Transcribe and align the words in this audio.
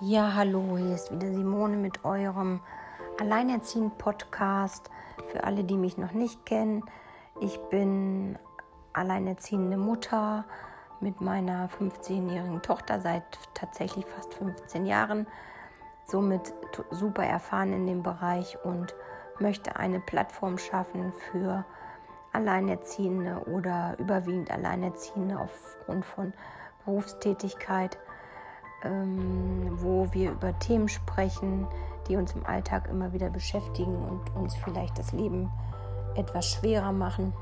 Ja, 0.00 0.34
hallo, 0.36 0.78
hier 0.78 0.94
ist 0.94 1.10
wieder 1.10 1.26
Simone 1.32 1.76
mit 1.76 2.04
eurem 2.04 2.60
Alleinerziehend-Podcast. 3.18 4.92
Für 5.32 5.42
alle, 5.42 5.64
die 5.64 5.76
mich 5.76 5.98
noch 5.98 6.12
nicht 6.12 6.46
kennen, 6.46 6.84
ich 7.40 7.58
bin 7.68 8.38
alleinerziehende 8.92 9.76
Mutter 9.76 10.44
mit 11.00 11.20
meiner 11.20 11.68
15-jährigen 11.70 12.62
Tochter 12.62 13.00
seit 13.00 13.24
tatsächlich 13.54 14.06
fast 14.06 14.34
15 14.34 14.86
Jahren. 14.86 15.26
Somit 16.06 16.54
super 16.92 17.24
erfahren 17.24 17.72
in 17.72 17.88
dem 17.88 18.04
Bereich 18.04 18.56
und 18.62 18.94
möchte 19.40 19.74
eine 19.74 19.98
Plattform 19.98 20.58
schaffen 20.58 21.12
für 21.32 21.64
Alleinerziehende 22.32 23.42
oder 23.52 23.96
überwiegend 23.98 24.52
Alleinerziehende 24.52 25.40
aufgrund 25.40 26.04
von 26.04 26.32
Berufstätigkeit 26.84 27.98
ähm, 28.82 29.70
wo 29.80 30.08
wir 30.12 30.32
über 30.32 30.58
Themen 30.58 30.88
sprechen, 30.88 31.66
die 32.08 32.16
uns 32.16 32.32
im 32.32 32.46
Alltag 32.46 32.88
immer 32.88 33.12
wieder 33.12 33.30
beschäftigen 33.30 33.96
und 33.96 34.34
uns 34.34 34.54
vielleicht 34.56 34.98
das 34.98 35.12
Leben 35.12 35.50
etwas 36.14 36.46
schwerer 36.46 36.92
machen. 36.92 37.32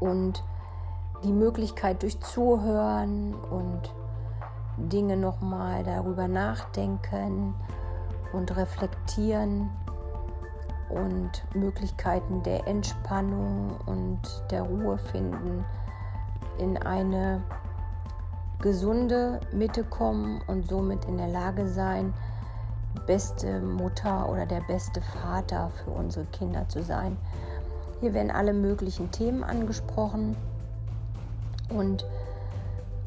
Und 0.00 0.44
die 1.22 1.32
Möglichkeit 1.32 2.02
durch 2.02 2.20
Zuhören 2.20 3.34
und 3.34 3.94
Dinge 4.76 5.16
nochmal 5.16 5.84
darüber 5.84 6.28
nachdenken 6.28 7.54
und 8.32 8.56
reflektieren 8.56 9.70
und 10.88 11.44
Möglichkeiten 11.54 12.42
der 12.42 12.66
Entspannung 12.66 13.76
und 13.86 14.20
der 14.50 14.62
Ruhe 14.62 14.98
finden 14.98 15.64
in 16.58 16.76
eine 16.78 17.42
gesunde 18.64 19.40
Mitte 19.52 19.84
kommen 19.84 20.40
und 20.46 20.66
somit 20.66 21.04
in 21.04 21.18
der 21.18 21.28
Lage 21.28 21.68
sein, 21.68 22.14
beste 23.06 23.60
Mutter 23.60 24.26
oder 24.30 24.46
der 24.46 24.62
beste 24.62 25.02
Vater 25.02 25.70
für 25.84 25.90
unsere 25.90 26.24
Kinder 26.26 26.66
zu 26.70 26.82
sein. 26.82 27.18
Hier 28.00 28.14
werden 28.14 28.30
alle 28.30 28.54
möglichen 28.54 29.10
Themen 29.10 29.44
angesprochen 29.44 30.34
und 31.68 32.06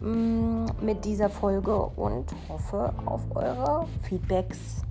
mit 0.01 1.05
dieser 1.05 1.29
Folge 1.29 1.77
und 1.77 2.27
hoffe 2.49 2.93
auf 3.05 3.21
eure 3.35 3.87
Feedbacks. 4.03 4.83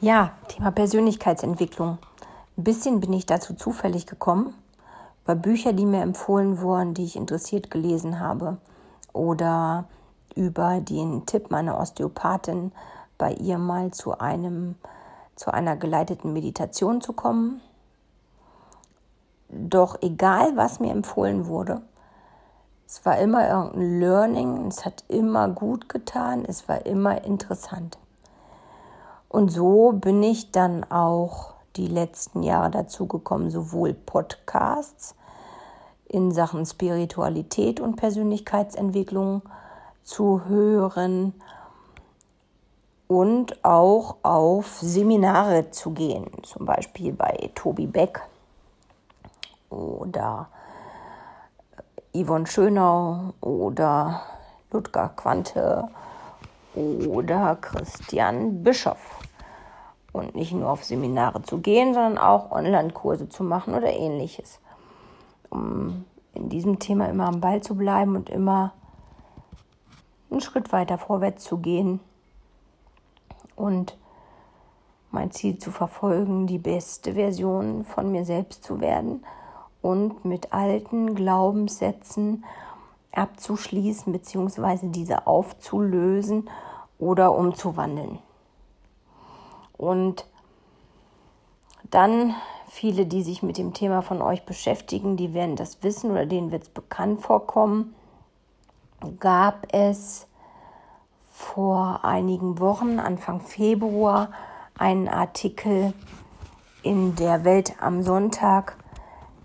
Ja, 0.00 0.32
Thema 0.48 0.70
Persönlichkeitsentwicklung. 0.70 1.98
Ein 2.58 2.64
bisschen 2.64 3.00
bin 3.00 3.12
ich 3.12 3.24
dazu 3.24 3.54
zufällig 3.54 4.06
gekommen, 4.06 4.52
bei 5.24 5.34
Büchern, 5.34 5.76
die 5.76 5.86
mir 5.86 6.02
empfohlen 6.02 6.60
wurden, 6.60 6.92
die 6.92 7.04
ich 7.04 7.16
interessiert 7.16 7.70
gelesen 7.70 8.20
habe, 8.20 8.58
oder 9.12 9.84
über 10.34 10.80
den 10.80 11.24
Tipp 11.24 11.50
meiner 11.50 11.78
Osteopathin, 11.78 12.72
bei 13.16 13.32
ihr 13.32 13.58
mal 13.58 13.92
zu 13.92 14.18
einem 14.18 14.74
zu 15.36 15.52
einer 15.52 15.76
geleiteten 15.76 16.32
Meditation 16.32 17.00
zu 17.00 17.14
kommen 17.14 17.62
doch 19.52 20.00
egal, 20.02 20.56
was 20.56 20.80
mir 20.80 20.90
empfohlen 20.90 21.46
wurde, 21.46 21.82
es 22.86 23.06
war 23.06 23.18
immer 23.18 23.48
irgendein 23.48 24.00
Learning, 24.00 24.66
es 24.66 24.84
hat 24.84 25.04
immer 25.08 25.48
gut 25.48 25.88
getan, 25.88 26.44
es 26.46 26.68
war 26.68 26.84
immer 26.84 27.24
interessant. 27.24 27.98
Und 29.28 29.50
so 29.50 29.92
bin 29.92 30.22
ich 30.22 30.50
dann 30.50 30.84
auch 30.90 31.54
die 31.76 31.86
letzten 31.86 32.42
Jahre 32.42 32.70
dazu 32.70 33.06
gekommen, 33.06 33.48
sowohl 33.48 33.94
Podcasts 33.94 35.14
in 36.06 36.32
Sachen 36.32 36.66
Spiritualität 36.66 37.80
und 37.80 37.96
Persönlichkeitsentwicklung 37.96 39.40
zu 40.02 40.44
hören 40.44 41.32
und 43.08 43.64
auch 43.64 44.16
auf 44.22 44.78
Seminare 44.80 45.70
zu 45.70 45.92
gehen, 45.92 46.26
zum 46.42 46.66
Beispiel 46.66 47.14
bei 47.14 47.50
Tobi 47.54 47.86
Beck 47.86 48.20
oder 49.72 50.48
Yvonne 52.14 52.46
Schönau 52.46 53.32
oder 53.40 54.22
Ludger 54.70 55.10
Quante 55.16 55.88
oder 56.74 57.56
Christian 57.56 58.62
Bischoff. 58.62 59.20
Und 60.12 60.34
nicht 60.34 60.52
nur 60.52 60.68
auf 60.68 60.84
Seminare 60.84 61.42
zu 61.42 61.58
gehen, 61.58 61.94
sondern 61.94 62.18
auch 62.18 62.50
Online-Kurse 62.50 63.30
zu 63.30 63.44
machen 63.44 63.74
oder 63.74 63.90
ähnliches. 63.90 64.60
Um 65.48 66.04
in 66.34 66.50
diesem 66.50 66.78
Thema 66.78 67.08
immer 67.08 67.28
am 67.28 67.40
Ball 67.40 67.62
zu 67.62 67.74
bleiben 67.74 68.16
und 68.16 68.28
immer 68.28 68.74
einen 70.30 70.40
Schritt 70.40 70.72
weiter 70.72 70.98
vorwärts 70.98 71.44
zu 71.44 71.58
gehen 71.58 72.00
und 73.56 73.96
mein 75.10 75.30
Ziel 75.30 75.58
zu 75.58 75.70
verfolgen, 75.70 76.46
die 76.46 76.58
beste 76.58 77.14
Version 77.14 77.84
von 77.84 78.10
mir 78.10 78.24
selbst 78.24 78.64
zu 78.64 78.80
werden 78.80 79.24
und 79.82 80.24
mit 80.24 80.52
alten 80.52 81.14
Glaubenssätzen 81.14 82.44
abzuschließen 83.12 84.12
bzw. 84.12 84.88
diese 84.88 85.26
aufzulösen 85.26 86.48
oder 86.98 87.34
umzuwandeln. 87.34 88.18
Und 89.76 90.26
dann 91.90 92.34
viele, 92.68 93.04
die 93.04 93.22
sich 93.22 93.42
mit 93.42 93.58
dem 93.58 93.74
Thema 93.74 94.00
von 94.00 94.22
euch 94.22 94.44
beschäftigen, 94.44 95.16
die 95.16 95.34
werden 95.34 95.56
das 95.56 95.82
wissen 95.82 96.10
oder 96.10 96.24
denen 96.24 96.52
wird 96.52 96.62
es 96.62 96.68
bekannt 96.70 97.20
vorkommen, 97.20 97.94
gab 99.20 99.66
es 99.74 100.26
vor 101.30 102.04
einigen 102.04 102.60
Wochen, 102.60 102.98
Anfang 102.98 103.40
Februar, 103.40 104.30
einen 104.78 105.08
Artikel 105.08 105.92
in 106.82 107.14
der 107.16 107.44
Welt 107.44 107.74
am 107.80 108.02
Sonntag 108.02 108.76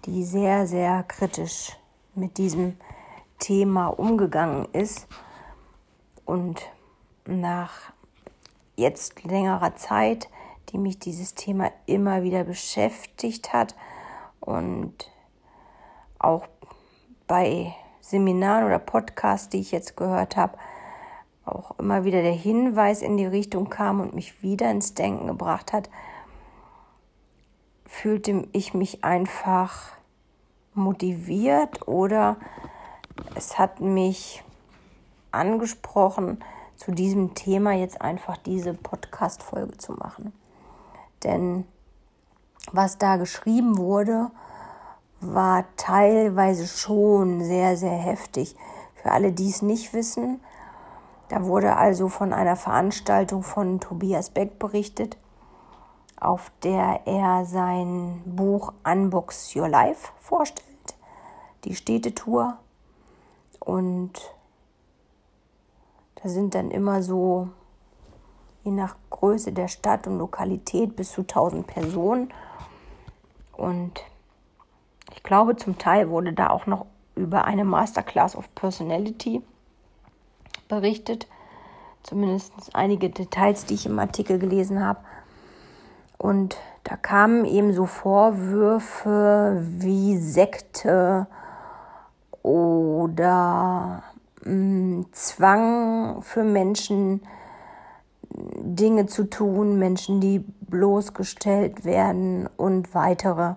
die 0.08 0.24
sehr, 0.24 0.68
sehr 0.68 1.04
kritisch 1.04 1.78
mit 2.16 2.38
diesem 2.38 2.78
Thema 3.40 3.88
umgegangen 3.88 4.66
ist 4.72 5.06
und 6.26 6.62
nach 7.26 7.92
jetzt 8.78 9.24
längerer 9.26 9.76
Zeit, 9.76 10.30
die 10.70 10.78
mich 10.78 10.98
dieses 10.98 11.36
Thema 11.36 11.72
immer 11.86 12.24
wieder 12.24 12.46
beschäftigt 12.46 13.52
hat 13.52 13.76
und 14.40 15.12
auch 16.20 16.48
bei 17.28 17.76
Seminaren 18.00 18.66
oder 18.66 18.80
Podcasts, 18.80 19.50
die 19.50 19.60
ich 19.60 19.72
jetzt 19.72 19.98
gehört 19.98 20.38
habe, 20.38 20.58
auch 21.46 21.78
immer 21.80 22.06
wieder 22.06 22.22
der 22.22 22.34
Hinweis 22.34 23.02
in 23.02 23.18
die 23.18 23.26
Richtung 23.26 23.70
kam 23.70 24.00
und 24.00 24.14
mich 24.14 24.42
wieder 24.42 24.72
ins 24.72 24.94
Denken 24.94 25.28
gebracht 25.28 25.74
hat, 25.74 25.90
fühlte 27.86 28.48
ich 28.54 28.74
mich 28.74 29.04
einfach 29.04 29.97
motiviert 30.78 31.88
oder 31.88 32.38
es 33.36 33.58
hat 33.58 33.82
mich 33.82 34.44
angesprochen, 35.32 36.44
zu 36.76 36.92
diesem 36.92 37.34
Thema 37.34 37.74
jetzt 37.74 38.02
einfach 38.02 38.38
diese 38.38 38.74
Podcast-Folge 38.74 39.78
zu 39.78 39.94
machen. 39.94 40.32
Denn 41.24 41.66
was 42.72 42.98
da 42.98 43.18
geschrieben 43.18 43.78
wurde, 43.78 44.30
war 45.20 45.66
teilweise 45.76 46.68
schon 46.68 47.44
sehr, 47.44 47.76
sehr 47.78 47.98
heftig. 47.98 48.56
Für 48.94 49.12
alle, 49.12 49.32
die 49.32 49.50
es 49.50 49.62
nicht 49.62 49.94
wissen, 49.94 50.40
da 51.30 51.44
wurde 51.46 51.76
also 51.76 52.08
von 52.08 52.32
einer 52.32 52.56
Veranstaltung 52.56 53.44
von 53.44 53.80
Tobias 53.80 54.30
Beck 54.30 54.60
berichtet, 54.60 55.18
auf 56.20 56.52
der 56.64 57.02
er 57.06 57.46
sein 57.46 58.22
Buch 58.26 58.74
Unbox 58.84 59.56
Your 59.56 59.70
Life 59.70 60.10
vorstellt 60.20 60.68
die 61.64 61.76
Städtetour 61.76 62.58
und 63.60 64.14
Da 66.24 66.30
sind 66.30 66.56
dann 66.56 66.72
immer 66.72 67.04
so, 67.04 67.50
je 68.64 68.72
nach 68.72 68.96
Größe 69.12 69.52
der 69.52 69.68
Stadt 69.68 70.08
und 70.08 70.18
Lokalität, 70.18 70.96
bis 70.96 71.12
zu 71.12 71.22
1000 71.22 71.68
Personen. 71.68 72.34
Und 73.56 74.02
ich 75.14 75.22
glaube, 75.22 75.56
zum 75.58 75.78
Teil 75.78 76.10
wurde 76.10 76.34
da 76.34 76.50
auch 76.50 76.66
noch 76.66 76.86
über 77.16 77.46
eine 77.46 77.66
Masterclass 77.66 78.36
of 78.36 78.54
Personality 78.56 79.44
berichtet. 80.68 81.28
Zumindest 82.04 82.52
einige 82.74 83.10
Details, 83.10 83.66
die 83.66 83.76
ich 83.76 83.86
im 83.86 84.00
Artikel 84.00 84.40
gelesen 84.40 84.84
habe. 84.84 85.00
Und 86.18 86.58
da 86.84 86.96
kamen 86.96 87.46
eben 87.46 87.74
so 87.74 87.86
Vorwürfe 87.86 89.62
wie 89.62 90.18
Sekte 90.18 91.28
oder 92.42 94.04
mh, 94.44 94.52
mm, 94.52 95.06
Zwang 95.12 96.22
für 96.22 96.44
Menschen, 96.44 97.22
Dinge 98.30 99.08
zu 99.08 99.30
tun, 99.30 99.80
Menschen, 99.80 100.22
die 100.22 100.40
bloßgestellt 100.40 101.86
werden 101.86 102.50
und 102.58 102.94
weitere. 102.94 103.56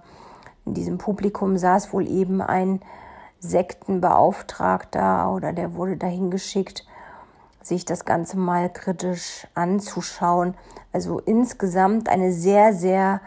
In 0.64 0.74
diesem 0.74 0.98
Publikum 0.98 1.56
saß 1.56 1.92
wohl 1.92 2.06
eben 2.06 2.40
ein 2.40 2.80
Sektenbeauftragter 3.40 5.32
oder 5.32 5.52
der 5.52 5.74
wurde 5.74 5.96
dahin 5.96 6.30
geschickt, 6.30 6.86
sich 7.62 7.84
das 7.84 8.04
Ganze 8.04 8.38
mal 8.38 8.72
kritisch 8.72 9.46
anzuschauen. 9.54 10.54
Also 10.92 11.18
insgesamt 11.18 12.08
eine 12.08 12.32
sehr, 12.32 12.72
sehr 12.72 13.20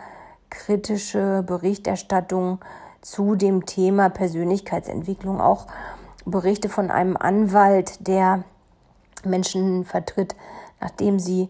kritische 0.50 1.44
Berichterstattung 1.46 2.60
zu 3.02 3.36
dem 3.36 3.66
Thema 3.66 4.10
Persönlichkeitsentwicklung. 4.10 5.42
Auch 5.42 5.68
Berichte 6.26 6.70
von 6.70 6.90
einem 6.90 7.18
Anwalt, 7.18 8.08
der 8.08 8.44
Menschen 9.26 9.86
vertritt, 9.86 10.36
nachdem 10.80 11.20
sie 11.20 11.50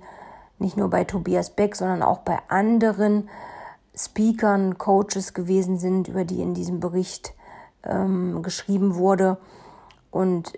nicht 0.60 0.78
nur 0.78 0.90
bei 0.90 1.04
Tobias 1.04 1.52
Beck, 1.52 1.76
sondern 1.76 2.04
auch 2.04 2.20
bei 2.20 2.40
anderen 2.48 3.30
Speakern, 3.96 4.78
Coaches 4.78 5.34
gewesen 5.34 5.78
sind, 5.78 6.08
über 6.08 6.26
die 6.26 6.42
in 6.42 6.54
diesem 6.54 6.80
Bericht 6.80 7.34
ähm, 7.84 8.42
geschrieben 8.42 8.96
wurde 8.96 9.38
und 10.10 10.54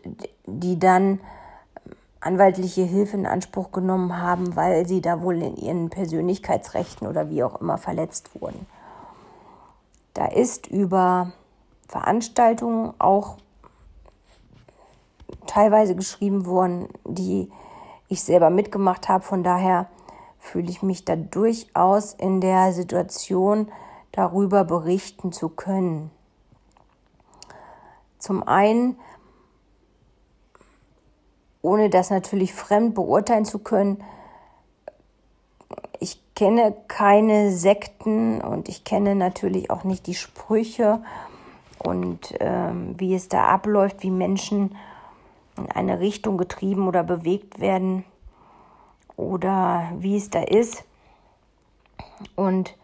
die 0.46 0.80
dann 0.80 1.20
anwaltliche 2.26 2.82
Hilfe 2.82 3.18
in 3.18 3.26
Anspruch 3.28 3.72
genommen 3.72 4.20
haben, 4.20 4.56
weil 4.56 4.88
sie 4.88 5.00
da 5.00 5.22
wohl 5.22 5.42
in 5.42 5.56
ihren 5.56 5.90
Persönlichkeitsrechten 5.90 7.08
oder 7.08 7.30
wie 7.30 7.44
auch 7.44 7.62
immer 7.62 7.78
verletzt 7.78 8.42
wurden. 8.42 8.66
Da 10.16 10.26
ist 10.26 10.68
über 10.68 11.32
Veranstaltungen 11.88 12.94
auch 12.98 13.38
teilweise 15.46 15.96
geschrieben 15.96 16.48
worden, 16.48 16.90
die 17.04 17.52
ich 18.08 18.24
selber 18.24 18.50
mitgemacht 18.50 19.08
habe. 19.08 19.24
Von 19.24 19.44
daher 19.44 19.88
fühle 20.40 20.70
ich 20.70 20.82
mich 20.82 21.06
da 21.06 21.16
durchaus 21.16 22.14
in 22.14 22.42
der 22.42 22.74
Situation, 22.74 23.72
darüber 24.12 24.64
berichten 24.64 25.32
zu 25.32 25.50
können. 25.50 26.10
Zum 28.18 28.42
einen 28.48 28.98
ohne 31.66 31.90
das 31.90 32.12
natürlich 32.12 32.54
fremd 32.54 32.94
beurteilen 32.94 33.44
zu 33.44 33.60
können. 33.60 34.04
Ich 36.00 36.22
kenne 36.36 36.76
keine 36.88 37.52
Sekten 37.52 38.40
und 38.40 38.70
ich 38.70 38.84
kenne 38.84 39.16
natürlich 39.16 39.72
auch 39.72 39.84
nicht 39.84 40.06
die 40.06 40.14
Sprüche 40.14 41.02
und 41.80 42.36
ähm, 42.40 42.94
wie 42.98 43.16
es 43.16 43.30
da 43.30 43.46
abläuft, 43.46 44.04
wie 44.04 44.12
Menschen 44.12 44.76
in 45.58 45.72
eine 45.72 46.00
Richtung 46.00 46.38
getrieben 46.38 46.88
oder 46.88 47.04
bewegt 47.04 47.60
werden 47.60 48.06
oder 49.18 49.92
wie 49.98 50.18
es 50.18 50.30
da 50.30 50.42
ist. 50.42 50.84
Und 52.36 52.76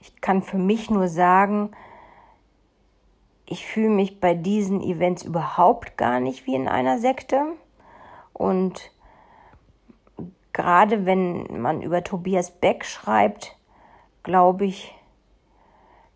ich 0.00 0.20
kann 0.22 0.40
für 0.40 0.58
mich 0.58 0.88
nur 0.90 1.08
sagen, 1.08 1.70
ich 3.44 3.66
fühle 3.66 3.90
mich 3.90 4.20
bei 4.20 4.34
diesen 4.34 4.80
Events 4.80 5.22
überhaupt 5.22 5.98
gar 5.98 6.18
nicht 6.18 6.46
wie 6.46 6.54
in 6.54 6.66
einer 6.66 6.98
Sekte. 6.98 7.44
Und 8.36 8.90
gerade 10.52 11.06
wenn 11.06 11.60
man 11.60 11.80
über 11.80 12.04
Tobias 12.04 12.50
Beck 12.50 12.84
schreibt, 12.84 13.56
glaube 14.22 14.66
ich 14.66 14.94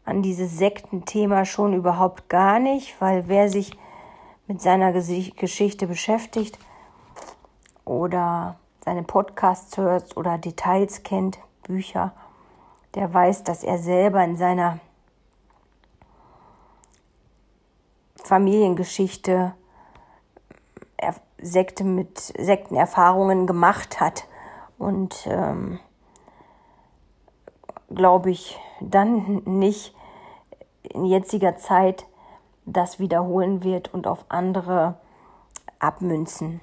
an 0.05 0.22
dieses 0.22 0.58
Sektenthema 0.58 1.44
schon 1.44 1.72
überhaupt 1.72 2.28
gar 2.28 2.58
nicht, 2.58 3.00
weil 3.00 3.28
wer 3.28 3.49
sich 3.49 3.72
mit 4.46 4.61
seiner 4.61 4.93
Geschichte 4.93 5.87
beschäftigt 5.87 6.58
oder 7.84 8.56
seine 8.84 9.02
Podcasts 9.02 9.76
hört 9.78 10.17
oder 10.17 10.37
Details 10.37 11.02
kennt, 11.05 11.38
Bücher, 11.62 12.12
der 12.94 13.14
weiß, 13.14 13.44
dass 13.44 13.62
er 13.62 13.78
selber 13.78 14.22
in 14.25 14.37
seiner 14.37 14.81
Familiengeschichte 18.17 19.55
Sekte 21.42 21.84
mit 21.84 22.19
Sektenerfahrungen 22.19 23.46
gemacht 23.46 24.00
hat 24.00 24.26
und 24.78 25.26
ähm, 25.26 25.81
glaube 27.94 28.31
ich 28.31 28.58
dann 28.81 29.42
nicht 29.44 29.94
in 30.82 31.04
jetziger 31.04 31.56
Zeit 31.56 32.06
das 32.64 32.98
wiederholen 32.98 33.62
wird 33.64 33.92
und 33.92 34.06
auf 34.06 34.25
andere 34.28 34.96
abmünzen. 35.78 36.60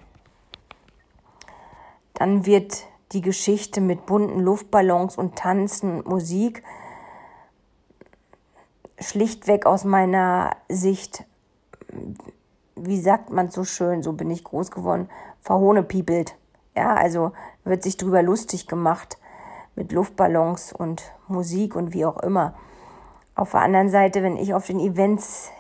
Dann 2.14 2.46
wird 2.46 2.86
die 3.12 3.22
Geschichte 3.22 3.82
mit 3.82 4.06
bunten 4.06 4.40
Luftballons 4.40 5.18
und 5.18 5.36
Tanzen 5.36 6.00
und 6.00 6.08
Musik 6.08 6.64
schlichtweg 9.00 9.66
aus 9.66 9.84
meiner 9.84 10.56
Sicht 10.70 11.26
wie 12.80 13.00
sagt 13.00 13.32
man 13.32 13.50
so 13.50 13.64
schön, 13.64 14.04
so 14.04 14.14
bin 14.14 14.30
ich 14.32 14.44
groß 14.44 14.72
geworden, 14.72 15.10
verhohnepiepelt. 15.42 16.36
Ja, 16.76 16.94
also 16.96 17.32
wird 17.64 17.84
sich 17.84 17.98
drüber 17.98 18.22
lustig 18.22 18.68
gemacht 18.68 19.18
mit 19.76 19.92
Luftballons 19.92 20.74
und 20.74 21.12
Musik 21.28 21.76
und 21.76 21.94
wie 21.94 22.06
auch 22.06 22.18
immer. 22.18 22.54
Auf 23.36 23.52
der 23.52 23.62
anderen 23.62 23.90
Seite, 23.90 24.24
wenn 24.24 24.38
ich 24.38 24.54
auf 24.54 24.66
den 24.66 24.80
Events 24.80 25.52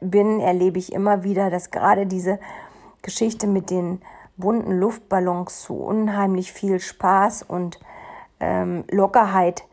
bin, 0.00 0.40
erlebe 0.40 0.78
ich 0.78 0.92
immer 0.92 1.24
wieder, 1.24 1.50
dass 1.50 1.70
gerade 1.70 2.06
diese 2.06 2.38
Geschichte 3.00 3.46
mit 3.46 3.70
den 3.70 4.00
bunten 4.36 4.78
Luftballons 4.78 5.62
zu 5.62 5.74
unheimlich 5.74 6.52
viel 6.52 6.80
Spaß 6.80 7.42
und 7.42 7.80
ähm, 8.40 8.84
Lockerheit 8.90 9.64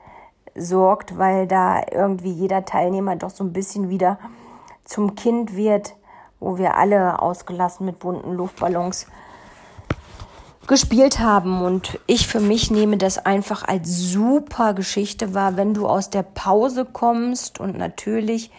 sorgt, 0.56 1.18
weil 1.18 1.48
da 1.48 1.82
irgendwie 1.92 2.32
jeder 2.32 2.66
Teilnehmer 2.66 3.16
doch 3.16 3.30
so 3.30 3.44
ein 3.44 3.54
bisschen 3.54 3.90
wieder 3.90 4.20
zum 4.86 5.16
Kind 5.16 5.56
wird, 5.56 5.96
wo 6.40 6.58
wir 6.58 6.76
alle 6.76 7.22
ausgelassen 7.22 7.86
mit 7.86 8.00
bunten 8.00 8.34
Luftballons 8.34 9.08
gespielt 10.68 11.20
haben. 11.20 11.62
Und 11.62 12.00
ich 12.06 12.28
für 12.28 12.40
mich 12.40 12.72
nehme 12.72 12.98
das 12.98 13.18
einfach 13.18 13.68
als 13.68 13.90
super 13.90 14.74
Geschichte 14.74 15.34
wahr, 15.34 15.58
wenn 15.58 15.74
du 15.74 15.88
aus 15.88 16.10
der 16.10 16.24
Pause 16.24 16.86
kommst 16.86 17.60
und 17.60 17.78
natürlich 17.78 18.52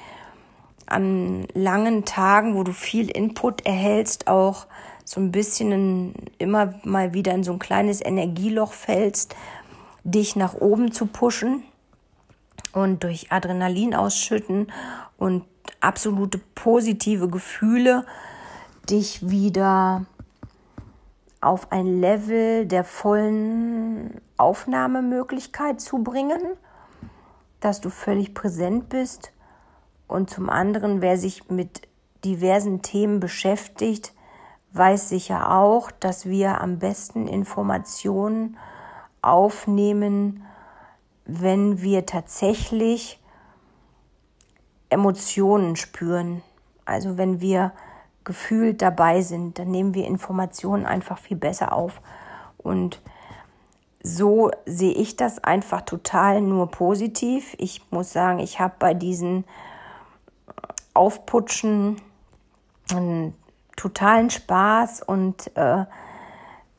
an 0.86 1.46
langen 1.54 2.04
Tagen, 2.04 2.56
wo 2.56 2.64
du 2.64 2.72
viel 2.72 3.08
Input 3.08 3.64
erhältst, 3.64 4.26
auch 4.26 4.66
so 5.04 5.20
ein 5.20 5.32
bisschen 5.32 5.72
in, 5.72 6.14
immer 6.38 6.74
mal 6.84 7.14
wieder 7.14 7.32
in 7.32 7.44
so 7.44 7.52
ein 7.52 7.58
kleines 7.58 8.04
Energieloch 8.04 8.72
fällst, 8.72 9.36
dich 10.04 10.36
nach 10.36 10.54
oben 10.54 10.92
zu 10.92 11.06
pushen 11.06 11.62
und 12.72 13.04
durch 13.04 13.30
Adrenalin 13.30 13.94
ausschütten 13.94 14.72
und 15.16 15.44
absolute 15.80 16.40
positive 16.54 17.28
Gefühle 17.28 18.04
dich 18.88 19.28
wieder 19.28 20.04
auf 21.40 21.72
ein 21.72 22.00
Level 22.00 22.66
der 22.66 22.84
vollen 22.84 24.20
Aufnahmemöglichkeit 24.36 25.80
zu 25.80 26.02
bringen, 26.02 26.40
dass 27.60 27.80
du 27.80 27.90
völlig 27.90 28.34
präsent 28.34 28.88
bist. 28.88 29.32
Und 30.06 30.28
zum 30.28 30.50
anderen, 30.50 31.00
wer 31.00 31.16
sich 31.16 31.48
mit 31.50 31.82
diversen 32.24 32.82
Themen 32.82 33.20
beschäftigt, 33.20 34.12
weiß 34.72 35.08
sicher 35.08 35.52
auch, 35.52 35.90
dass 35.90 36.26
wir 36.26 36.60
am 36.60 36.78
besten 36.78 37.26
Informationen 37.26 38.56
aufnehmen, 39.22 40.44
wenn 41.24 41.80
wir 41.80 42.06
tatsächlich 42.06 43.19
Emotionen 44.90 45.76
spüren. 45.76 46.42
Also 46.84 47.16
wenn 47.16 47.40
wir 47.40 47.72
gefühlt 48.24 48.82
dabei 48.82 49.22
sind, 49.22 49.58
dann 49.58 49.70
nehmen 49.70 49.94
wir 49.94 50.06
Informationen 50.06 50.86
einfach 50.86 51.18
viel 51.18 51.36
besser 51.36 51.72
auf. 51.72 52.00
Und 52.58 53.00
so 54.02 54.50
sehe 54.66 54.92
ich 54.92 55.16
das 55.16 55.42
einfach 55.42 55.82
total 55.82 56.40
nur 56.40 56.70
positiv. 56.70 57.54
Ich 57.58 57.90
muss 57.90 58.12
sagen, 58.12 58.38
ich 58.38 58.60
habe 58.60 58.74
bei 58.78 58.94
diesen 58.94 59.44
Aufputschen 60.94 62.00
einen 62.90 63.34
totalen 63.76 64.30
Spaß 64.30 65.02
und 65.02 65.56
äh, 65.56 65.84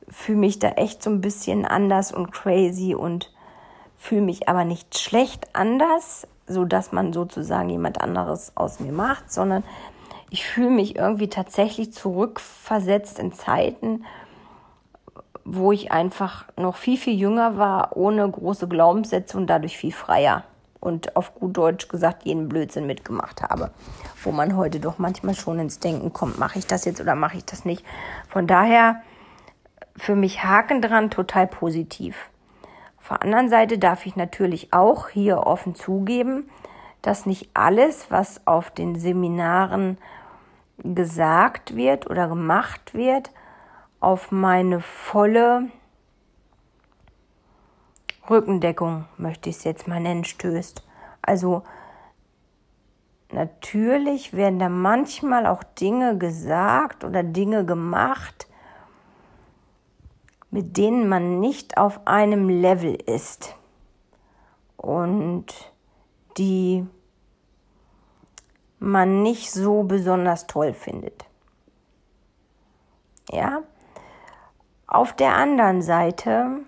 fühle 0.09 0.37
mich 0.37 0.59
da 0.59 0.69
echt 0.71 1.01
so 1.01 1.09
ein 1.09 1.21
bisschen 1.21 1.65
anders 1.65 2.11
und 2.11 2.31
crazy 2.31 2.93
und 2.93 3.33
fühle 3.97 4.21
mich 4.21 4.49
aber 4.49 4.65
nicht 4.65 4.99
schlecht 4.99 5.55
anders, 5.55 6.27
so 6.51 6.65
dass 6.65 6.91
man 6.91 7.13
sozusagen 7.13 7.69
jemand 7.69 8.01
anderes 8.01 8.51
aus 8.55 8.79
mir 8.79 8.91
macht, 8.91 9.31
sondern 9.31 9.63
ich 10.29 10.45
fühle 10.45 10.69
mich 10.69 10.95
irgendwie 10.95 11.27
tatsächlich 11.27 11.93
zurückversetzt 11.93 13.19
in 13.19 13.33
Zeiten, 13.33 14.05
wo 15.43 15.71
ich 15.71 15.91
einfach 15.91 16.45
noch 16.55 16.77
viel, 16.77 16.97
viel 16.97 17.19
jünger 17.19 17.57
war, 17.57 17.97
ohne 17.97 18.29
große 18.29 18.67
Glaubenssätze 18.67 19.37
und 19.37 19.47
dadurch 19.47 19.77
viel 19.77 19.91
freier 19.91 20.43
und 20.79 21.15
auf 21.15 21.35
gut 21.35 21.55
Deutsch 21.55 21.87
gesagt 21.87 22.23
jeden 22.23 22.49
Blödsinn 22.49 22.87
mitgemacht 22.87 23.43
habe, 23.43 23.71
wo 24.23 24.31
man 24.31 24.57
heute 24.57 24.79
doch 24.79 24.97
manchmal 24.97 25.35
schon 25.35 25.59
ins 25.59 25.79
Denken 25.79 26.11
kommt, 26.11 26.39
mache 26.39 26.59
ich 26.59 26.67
das 26.67 26.85
jetzt 26.85 26.99
oder 26.99 27.15
mache 27.15 27.37
ich 27.37 27.45
das 27.45 27.65
nicht. 27.65 27.85
Von 28.27 28.47
daher 28.47 29.01
für 29.95 30.15
mich 30.15 30.43
Haken 30.43 30.81
dran, 30.81 31.11
total 31.11 31.47
positiv. 31.47 32.30
Auf 33.11 33.17
der 33.17 33.25
anderen 33.25 33.49
Seite 33.49 33.77
darf 33.77 34.05
ich 34.05 34.15
natürlich 34.15 34.71
auch 34.71 35.09
hier 35.09 35.39
offen 35.39 35.75
zugeben, 35.75 36.49
dass 37.01 37.25
nicht 37.25 37.49
alles, 37.53 38.09
was 38.09 38.47
auf 38.47 38.71
den 38.71 38.95
Seminaren 38.95 39.97
gesagt 40.77 41.75
wird 41.75 42.09
oder 42.09 42.29
gemacht 42.29 42.93
wird, 42.93 43.31
auf 43.99 44.31
meine 44.31 44.79
volle 44.79 45.67
Rückendeckung, 48.29 49.09
möchte 49.17 49.49
ich 49.49 49.57
es 49.57 49.65
jetzt 49.65 49.89
mal 49.89 49.99
nennen, 49.99 50.23
stößt. 50.23 50.81
Also 51.21 51.63
natürlich 53.29 54.31
werden 54.31 54.57
da 54.57 54.69
manchmal 54.69 55.47
auch 55.47 55.63
Dinge 55.63 56.17
gesagt 56.17 57.03
oder 57.03 57.23
Dinge 57.23 57.65
gemacht, 57.65 58.47
mit 60.51 60.77
denen 60.77 61.07
man 61.07 61.39
nicht 61.39 61.77
auf 61.77 62.05
einem 62.05 62.49
Level 62.49 62.93
ist 62.93 63.55
und 64.77 65.45
die 66.37 66.85
man 68.79 69.21
nicht 69.21 69.51
so 69.51 69.83
besonders 69.83 70.47
toll 70.47 70.73
findet. 70.73 71.25
Ja? 73.31 73.61
Auf 74.87 75.13
der 75.13 75.35
anderen 75.35 75.81
Seite 75.81 76.61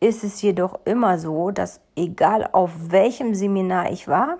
ist 0.00 0.24
es 0.24 0.42
jedoch 0.42 0.80
immer 0.84 1.18
so, 1.18 1.50
dass 1.52 1.80
egal 1.94 2.48
auf 2.52 2.70
welchem 2.90 3.34
Seminar 3.34 3.92
ich 3.92 4.08
war, 4.08 4.38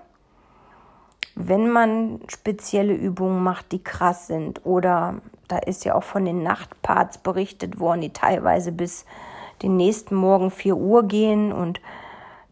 wenn 1.35 1.70
man 1.70 2.20
spezielle 2.28 2.94
Übungen 2.94 3.42
macht, 3.42 3.70
die 3.73 3.85
krass 3.85 4.26
sind, 4.26 4.64
oder 4.64 5.20
da 5.48 5.58
ist 5.58 5.84
ja 5.84 5.94
auch 5.94 6.02
von 6.02 6.24
den 6.24 6.42
Nachtparts 6.42 7.18
berichtet 7.18 7.78
worden, 7.78 8.00
die 8.00 8.12
teilweise 8.12 8.72
bis 8.72 9.04
den 9.62 9.76
nächsten 9.76 10.14
Morgen 10.14 10.50
4 10.50 10.76
Uhr 10.76 11.04
gehen 11.04 11.52
und 11.52 11.80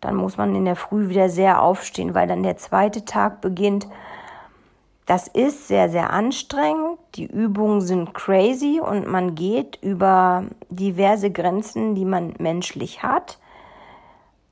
dann 0.01 0.17
muss 0.17 0.37
man 0.37 0.55
in 0.55 0.65
der 0.65 0.77
Früh 0.77 1.09
wieder 1.09 1.29
sehr 1.29 1.63
aufstehen, 1.63 2.15
weil 2.15 2.29
dann 2.29 2.43
der 2.43 2.57
zweite 2.57 3.05
Tag 3.05 3.41
beginnt. 3.41 3.89
Das 5.07 5.29
ist 5.29 5.69
sehr, 5.69 5.89
sehr 5.89 6.11
anstrengend. 6.11 6.99
Die 7.15 7.27
Übungen 7.27 7.81
sind 7.81 8.15
crazy 8.15 8.81
und 8.81 9.07
man 9.07 9.35
geht 9.35 9.79
über 9.83 10.45
diverse 10.69 11.31
Grenzen, 11.31 11.95
die 11.95 12.05
man 12.05 12.35
menschlich 12.39 13.03
hat. 13.03 13.39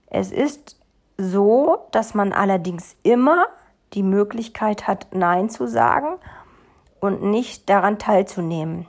Es 0.07 0.31
ist 0.31 0.77
so, 1.19 1.79
dass 1.91 2.15
man 2.15 2.33
allerdings 2.33 2.97
immer 3.03 3.47
die 3.95 4.03
Möglichkeit 4.03 4.87
hat, 4.87 5.09
Nein 5.13 5.51
zu 5.51 5.67
sagen 5.67 6.19
und 7.03 7.21
nicht 7.21 7.69
daran 7.69 7.99
teilzunehmen. 7.99 8.87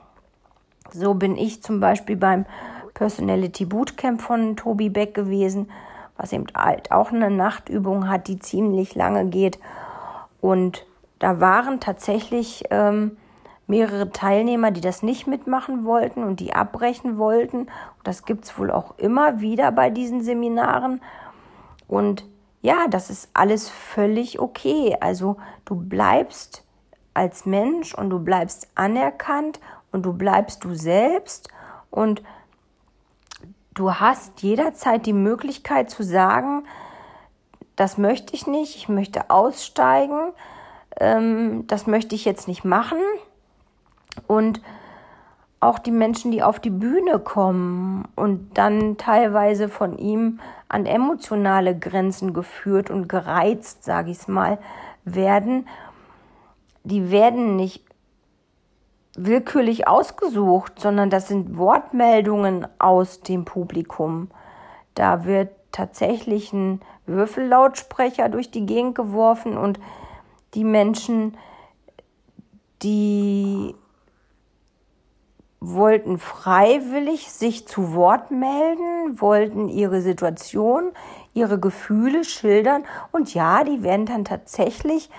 So 0.91 1.15
bin 1.15 1.35
ich 1.35 1.63
zum 1.63 1.79
Beispiel 1.79 2.15
beim 2.15 2.45
Personality 2.93 3.65
Bootcamp 3.65 4.21
von 4.21 4.55
Tobi 4.55 4.89
Beck 4.89 5.15
gewesen, 5.15 5.71
was 6.15 6.31
eben 6.31 6.45
halt 6.55 6.91
auch 6.91 7.11
eine 7.11 7.31
Nachtübung 7.31 8.07
hat, 8.07 8.27
die 8.27 8.37
ziemlich 8.37 8.93
lange 8.93 9.25
geht. 9.25 9.57
Und 10.41 10.85
da 11.17 11.39
waren 11.39 11.79
tatsächlich 11.79 12.65
ähm, 12.69 13.17
mehrere 13.65 14.11
Teilnehmer, 14.11 14.69
die 14.69 14.81
das 14.81 15.01
nicht 15.01 15.25
mitmachen 15.25 15.83
wollten 15.83 16.23
und 16.23 16.39
die 16.39 16.53
abbrechen 16.53 17.17
wollten. 17.17 17.61
Und 17.61 18.03
das 18.03 18.25
gibt 18.25 18.45
es 18.45 18.59
wohl 18.59 18.69
auch 18.69 18.95
immer 18.99 19.41
wieder 19.41 19.71
bei 19.71 19.89
diesen 19.89 20.21
Seminaren. 20.21 21.01
Und 21.87 22.25
ja, 22.61 22.85
das 22.91 23.09
ist 23.09 23.31
alles 23.33 23.69
völlig 23.69 24.39
okay. 24.39 24.97
Also 25.01 25.37
du 25.65 25.73
bleibst 25.73 26.63
als 27.13 27.45
Mensch 27.45 27.93
und 27.93 28.09
du 28.09 28.19
bleibst 28.19 28.67
anerkannt 28.75 29.59
und 29.91 30.03
du 30.03 30.13
bleibst 30.13 30.63
du 30.63 30.73
selbst 30.73 31.49
und 31.91 32.23
du 33.73 33.93
hast 33.93 34.41
jederzeit 34.41 35.05
die 35.05 35.13
Möglichkeit 35.13 35.89
zu 35.89 36.03
sagen, 36.03 36.63
das 37.75 37.97
möchte 37.97 38.33
ich 38.35 38.47
nicht, 38.47 38.75
ich 38.75 38.89
möchte 38.89 39.29
aussteigen, 39.29 40.31
ähm, 40.99 41.65
das 41.67 41.87
möchte 41.87 42.15
ich 42.15 42.25
jetzt 42.25 42.47
nicht 42.47 42.63
machen. 42.63 42.99
Und 44.27 44.61
auch 45.59 45.79
die 45.79 45.91
Menschen, 45.91 46.31
die 46.31 46.43
auf 46.43 46.59
die 46.59 46.69
Bühne 46.69 47.19
kommen 47.19 48.07
und 48.15 48.57
dann 48.57 48.97
teilweise 48.97 49.69
von 49.69 49.97
ihm 49.97 50.39
an 50.67 50.85
emotionale 50.85 51.77
Grenzen 51.77 52.33
geführt 52.33 52.89
und 52.89 53.07
gereizt, 53.07 53.83
sage 53.83 54.11
ich 54.11 54.17
es 54.17 54.27
mal, 54.27 54.59
werden, 55.05 55.67
die 56.83 57.11
werden 57.11 57.55
nicht 57.55 57.83
willkürlich 59.15 59.87
ausgesucht, 59.87 60.79
sondern 60.79 61.09
das 61.09 61.27
sind 61.27 61.57
Wortmeldungen 61.57 62.67
aus 62.79 63.21
dem 63.21 63.45
Publikum. 63.45 64.29
Da 64.95 65.25
wird 65.25 65.49
tatsächlich 65.71 66.51
ein 66.53 66.81
Würfellautsprecher 67.05 68.29
durch 68.29 68.51
die 68.51 68.65
Gegend 68.65 68.95
geworfen 68.95 69.57
und 69.57 69.79
die 70.53 70.63
Menschen, 70.63 71.37
die 72.81 73.75
wollten 75.59 76.19
freiwillig 76.19 77.31
sich 77.31 77.67
zu 77.67 77.93
Wort 77.93 78.31
melden, 78.31 79.21
wollten 79.21 79.69
ihre 79.69 80.01
Situation, 80.01 80.91
ihre 81.33 81.59
Gefühle 81.59 82.25
schildern 82.25 82.83
und 83.11 83.33
ja, 83.33 83.63
die 83.63 83.81
werden 83.81 84.05
dann 84.05 84.25
tatsächlich 84.25 85.09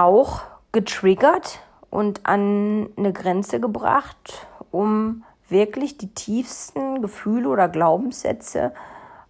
auch 0.00 0.42
getriggert 0.72 1.60
und 1.90 2.26
an 2.26 2.88
eine 2.96 3.12
Grenze 3.12 3.60
gebracht, 3.60 4.46
um 4.70 5.24
wirklich 5.48 5.98
die 5.98 6.14
tiefsten 6.14 7.02
Gefühle 7.02 7.48
oder 7.48 7.68
Glaubenssätze 7.68 8.72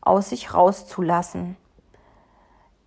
aus 0.01 0.31
sich 0.31 0.55
rauszulassen. 0.55 1.57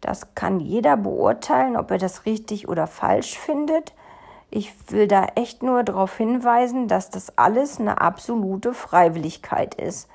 Das 0.01 0.35
kann 0.35 0.59
jeder 0.59 0.97
beurteilen, 0.97 1.77
ob 1.77 1.91
er 1.91 1.97
das 1.97 2.25
richtig 2.25 2.67
oder 2.67 2.87
falsch 2.87 3.37
findet. 3.37 3.93
Ich 4.49 4.73
will 4.91 5.07
da 5.07 5.25
echt 5.35 5.63
nur 5.63 5.83
darauf 5.83 6.17
hinweisen, 6.17 6.87
dass 6.87 7.09
das 7.09 7.37
alles 7.37 7.79
eine 7.79 8.01
absolute 8.01 8.73
Freiwilligkeit 8.73 9.75
ist. 9.75 10.09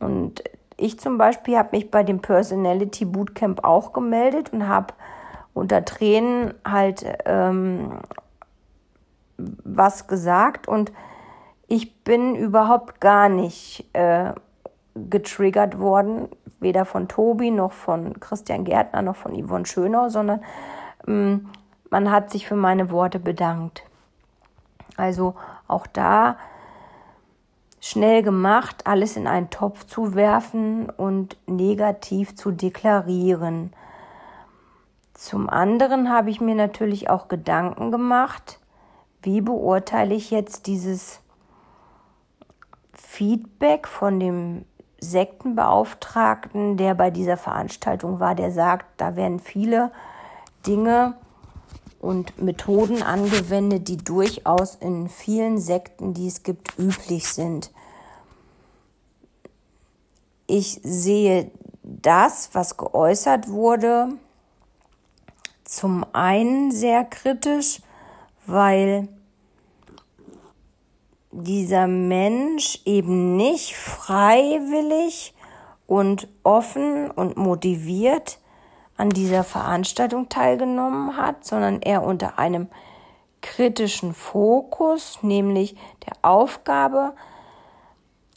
Und 0.00 0.42
ich 0.76 0.98
zum 0.98 1.16
Beispiel 1.16 1.56
habe 1.56 1.76
mich 1.76 1.90
bei 1.90 2.02
dem 2.02 2.20
Personality 2.20 3.04
Bootcamp 3.04 3.64
auch 3.64 3.92
gemeldet 3.92 4.52
und 4.52 4.68
habe 4.68 4.92
unter 5.54 5.84
Tränen 5.84 6.54
halt 6.64 7.04
ähm, 7.24 8.00
was 9.38 10.06
gesagt 10.06 10.68
und 10.68 10.92
ich 11.66 12.04
bin 12.04 12.34
überhaupt 12.34 13.00
gar 13.00 13.28
nicht 13.28 13.88
äh, 13.94 14.32
getriggert 14.94 15.78
worden, 15.78 16.28
weder 16.60 16.84
von 16.84 17.08
Tobi 17.08 17.50
noch 17.50 17.72
von 17.72 18.20
Christian 18.20 18.64
Gärtner 18.64 19.02
noch 19.02 19.16
von 19.16 19.34
Yvonne 19.34 19.66
Schönau, 19.66 20.08
sondern 20.08 20.42
ähm, 21.06 21.48
man 21.90 22.10
hat 22.10 22.30
sich 22.30 22.46
für 22.46 22.56
meine 22.56 22.90
Worte 22.90 23.18
bedankt. 23.18 23.84
Also 24.96 25.34
auch 25.66 25.86
da 25.86 26.36
schnell 27.80 28.22
gemacht, 28.22 28.86
alles 28.86 29.16
in 29.16 29.26
einen 29.26 29.50
Topf 29.50 29.84
zu 29.84 30.14
werfen 30.14 30.88
und 30.90 31.36
negativ 31.46 32.34
zu 32.34 32.50
deklarieren. 32.50 33.72
Zum 35.14 35.48
anderen 35.48 36.10
habe 36.10 36.30
ich 36.30 36.40
mir 36.40 36.56
natürlich 36.56 37.08
auch 37.08 37.28
Gedanken 37.28 37.90
gemacht, 37.90 38.58
wie 39.22 39.40
beurteile 39.40 40.14
ich 40.14 40.30
jetzt 40.30 40.66
dieses 40.66 41.20
Feedback 42.92 43.86
von 43.86 44.18
dem 44.18 44.64
Sektenbeauftragten, 44.98 46.76
der 46.76 46.94
bei 46.94 47.10
dieser 47.10 47.36
Veranstaltung 47.36 48.20
war, 48.20 48.34
der 48.34 48.50
sagt, 48.50 48.86
da 48.96 49.16
werden 49.16 49.38
viele 49.38 49.92
Dinge 50.66 51.14
und 52.00 52.42
Methoden 52.42 53.02
angewendet, 53.02 53.88
die 53.88 53.96
durchaus 53.96 54.74
in 54.74 55.08
vielen 55.08 55.58
Sekten, 55.58 56.12
die 56.12 56.26
es 56.26 56.42
gibt, 56.42 56.78
üblich 56.78 57.28
sind. 57.28 57.70
Ich 60.46 60.80
sehe 60.82 61.50
das, 61.82 62.50
was 62.52 62.76
geäußert 62.76 63.48
wurde, 63.48 64.08
zum 65.76 66.06
einen 66.12 66.70
sehr 66.70 67.04
kritisch, 67.04 67.80
weil 68.46 69.08
dieser 71.30 71.86
Mensch 71.86 72.80
eben 72.84 73.36
nicht 73.36 73.74
freiwillig 73.74 75.34
und 75.86 76.28
offen 76.44 77.10
und 77.10 77.36
motiviert 77.36 78.38
an 78.96 79.10
dieser 79.10 79.42
Veranstaltung 79.42 80.28
teilgenommen 80.28 81.16
hat, 81.16 81.44
sondern 81.44 81.82
er 81.82 82.04
unter 82.04 82.38
einem 82.38 82.68
kritischen 83.40 84.14
Fokus, 84.14 85.18
nämlich 85.22 85.76
der 86.06 86.14
Aufgabe, 86.22 87.14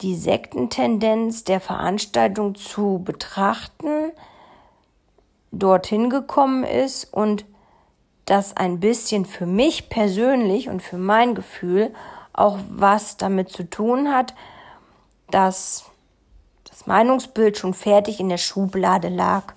die 0.02 0.16
Sektentendenz 0.16 1.44
der 1.44 1.60
Veranstaltung 1.60 2.56
zu 2.56 3.02
betrachten, 3.04 3.97
dorthin 5.60 6.10
gekommen 6.10 6.64
ist 6.64 7.06
und 7.14 7.46
das 8.26 8.58
ein 8.58 8.80
bisschen 8.80 9.26
für 9.26 9.46
mich 9.46 9.90
persönlich 9.90 10.70
und 10.70 10.82
für 10.82 10.98
mein 10.98 11.34
Gefühl 11.34 11.94
auch 12.34 12.60
was 12.70 13.18
damit 13.18 13.50
zu 13.50 13.70
tun 13.70 14.14
hat, 14.14 14.36
dass 15.32 15.86
das 16.70 16.86
Meinungsbild 16.86 17.58
schon 17.58 17.74
fertig 17.74 18.20
in 18.20 18.30
der 18.30 18.38
Schublade 18.38 19.10
lag 19.10 19.54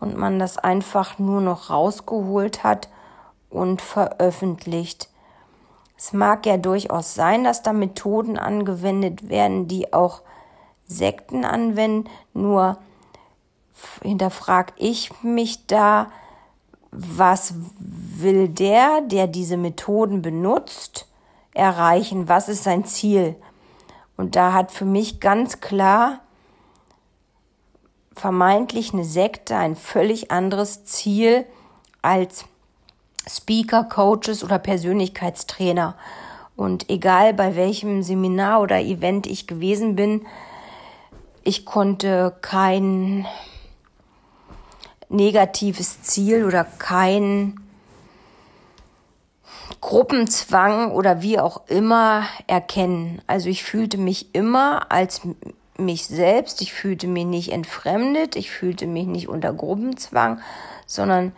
und 0.00 0.16
man 0.16 0.38
das 0.38 0.58
einfach 0.58 1.18
nur 1.18 1.40
noch 1.40 1.70
rausgeholt 1.70 2.64
hat 2.64 2.88
und 3.50 3.80
veröffentlicht. 3.80 5.08
Es 5.96 6.12
mag 6.12 6.46
ja 6.46 6.56
durchaus 6.56 7.14
sein, 7.14 7.44
dass 7.44 7.62
da 7.62 7.72
Methoden 7.72 8.36
angewendet 8.36 9.28
werden, 9.28 9.68
die 9.68 9.92
auch 9.92 10.22
Sekten 10.84 11.44
anwenden, 11.44 12.10
nur 12.34 12.78
hinterfrag 14.02 14.72
ich 14.76 15.22
mich 15.22 15.66
da, 15.66 16.08
was 16.90 17.54
will 17.78 18.48
der, 18.48 19.00
der 19.02 19.26
diese 19.26 19.56
Methoden 19.56 20.22
benutzt, 20.22 21.08
erreichen? 21.54 22.28
Was 22.28 22.48
ist 22.48 22.64
sein 22.64 22.84
Ziel? 22.84 23.36
Und 24.16 24.36
da 24.36 24.52
hat 24.52 24.72
für 24.72 24.84
mich 24.84 25.20
ganz 25.20 25.60
klar 25.60 26.20
vermeintlich 28.14 28.92
eine 28.92 29.04
Sekte 29.04 29.56
ein 29.56 29.74
völlig 29.74 30.30
anderes 30.30 30.84
Ziel 30.84 31.46
als 32.02 32.44
Speaker, 33.28 33.84
Coaches 33.84 34.44
oder 34.44 34.58
Persönlichkeitstrainer. 34.58 35.96
Und 36.56 36.90
egal 36.90 37.32
bei 37.32 37.56
welchem 37.56 38.02
Seminar 38.02 38.60
oder 38.60 38.80
Event 38.80 39.26
ich 39.26 39.46
gewesen 39.46 39.96
bin, 39.96 40.26
ich 41.42 41.64
konnte 41.64 42.36
kein 42.42 43.26
negatives 45.12 46.02
Ziel 46.02 46.44
oder 46.44 46.64
kein 46.64 47.60
Gruppenzwang 49.80 50.92
oder 50.92 51.22
wie 51.22 51.38
auch 51.38 51.62
immer 51.66 52.24
erkennen. 52.46 53.20
Also 53.26 53.48
ich 53.48 53.64
fühlte 53.64 53.98
mich 53.98 54.34
immer 54.34 54.90
als 54.92 55.22
mich 55.76 56.06
selbst, 56.06 56.62
ich 56.62 56.72
fühlte 56.72 57.06
mich 57.06 57.24
nicht 57.24 57.52
entfremdet, 57.52 58.36
ich 58.36 58.50
fühlte 58.50 58.86
mich 58.86 59.06
nicht 59.06 59.28
unter 59.28 59.52
Gruppenzwang, 59.52 60.40
sondern 60.86 61.32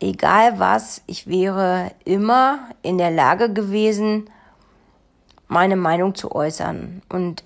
egal 0.00 0.58
was, 0.58 1.02
ich 1.06 1.26
wäre 1.26 1.92
immer 2.04 2.58
in 2.82 2.98
der 2.98 3.10
Lage 3.10 3.52
gewesen, 3.52 4.28
meine 5.48 5.76
Meinung 5.76 6.14
zu 6.14 6.32
äußern. 6.32 7.02
Und 7.08 7.44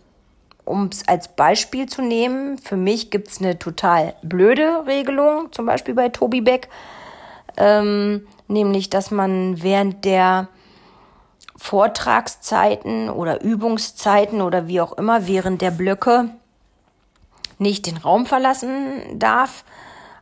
um 0.66 0.90
es 0.92 1.08
als 1.08 1.28
Beispiel 1.28 1.86
zu 1.86 2.02
nehmen, 2.02 2.58
für 2.58 2.76
mich 2.76 3.10
gibt 3.10 3.28
es 3.28 3.40
eine 3.40 3.58
total 3.58 4.14
blöde 4.22 4.84
Regelung, 4.86 5.52
zum 5.52 5.64
Beispiel 5.64 5.94
bei 5.94 6.10
Tobi 6.10 6.42
Beck, 6.42 6.68
ähm, 7.56 8.26
nämlich 8.48 8.90
dass 8.90 9.10
man 9.10 9.62
während 9.62 10.04
der 10.04 10.48
Vortragszeiten 11.56 13.08
oder 13.08 13.42
Übungszeiten 13.42 14.42
oder 14.42 14.68
wie 14.68 14.80
auch 14.80 14.92
immer 14.92 15.26
während 15.26 15.62
der 15.62 15.70
Blöcke 15.70 16.30
nicht 17.58 17.86
den 17.86 17.96
Raum 17.96 18.26
verlassen 18.26 19.18
darf, 19.18 19.64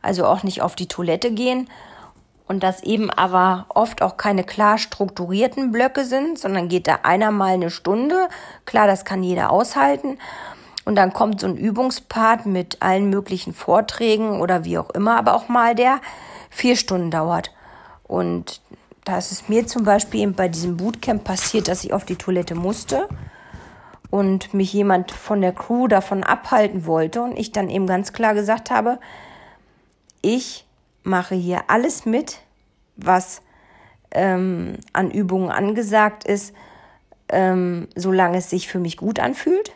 also 0.01 0.25
auch 0.25 0.43
nicht 0.43 0.61
auf 0.61 0.75
die 0.75 0.87
Toilette 0.87 1.31
gehen 1.31 1.67
und 2.47 2.63
dass 2.63 2.83
eben 2.83 3.09
aber 3.09 3.65
oft 3.69 4.01
auch 4.01 4.17
keine 4.17 4.43
klar 4.43 4.77
strukturierten 4.77 5.71
Blöcke 5.71 6.05
sind, 6.05 6.37
sondern 6.37 6.69
geht 6.69 6.87
da 6.87 6.99
einer 7.03 7.31
mal 7.31 7.53
eine 7.53 7.71
Stunde. 7.71 8.29
Klar, 8.65 8.87
das 8.87 9.05
kann 9.05 9.23
jeder 9.23 9.51
aushalten. 9.51 10.19
Und 10.85 10.95
dann 10.95 11.13
kommt 11.13 11.41
so 11.41 11.47
ein 11.47 11.57
Übungspart 11.57 12.45
mit 12.45 12.81
allen 12.81 13.09
möglichen 13.09 13.53
Vorträgen 13.53 14.39
oder 14.39 14.63
wie 14.65 14.77
auch 14.77 14.91
immer, 14.91 15.17
aber 15.17 15.33
auch 15.33 15.49
mal 15.49 15.73
der 15.73 15.99
vier 16.51 16.75
Stunden 16.75 17.09
dauert. 17.09 17.51
Und 18.03 18.61
da 19.03 19.17
ist 19.17 19.31
es 19.31 19.49
mir 19.49 19.65
zum 19.65 19.83
Beispiel 19.83 20.21
eben 20.21 20.33
bei 20.33 20.47
diesem 20.47 20.77
Bootcamp 20.77 21.23
passiert, 21.23 21.67
dass 21.67 21.83
ich 21.83 21.93
auf 21.93 22.05
die 22.05 22.17
Toilette 22.17 22.53
musste 22.53 23.09
und 24.11 24.53
mich 24.53 24.71
jemand 24.71 25.11
von 25.11 25.41
der 25.41 25.51
Crew 25.51 25.87
davon 25.87 26.23
abhalten 26.23 26.85
wollte 26.85 27.21
und 27.21 27.37
ich 27.37 27.51
dann 27.51 27.69
eben 27.69 27.87
ganz 27.87 28.13
klar 28.13 28.35
gesagt 28.35 28.69
habe, 28.69 28.99
ich 30.21 30.65
mache 31.05 31.35
hier 31.35 31.69
alles 31.69 32.05
mit, 32.05 32.39
was 32.95 33.41
ähm, 34.11 34.77
an 34.93 35.11
Übungen 35.11 35.49
angesagt 35.49 36.23
ist, 36.23 36.53
ähm, 37.29 37.87
solange 37.95 38.37
es 38.37 38.49
sich 38.49 38.67
für 38.67 38.79
mich 38.79 38.97
gut 38.97 39.19
anfühlt. 39.19 39.73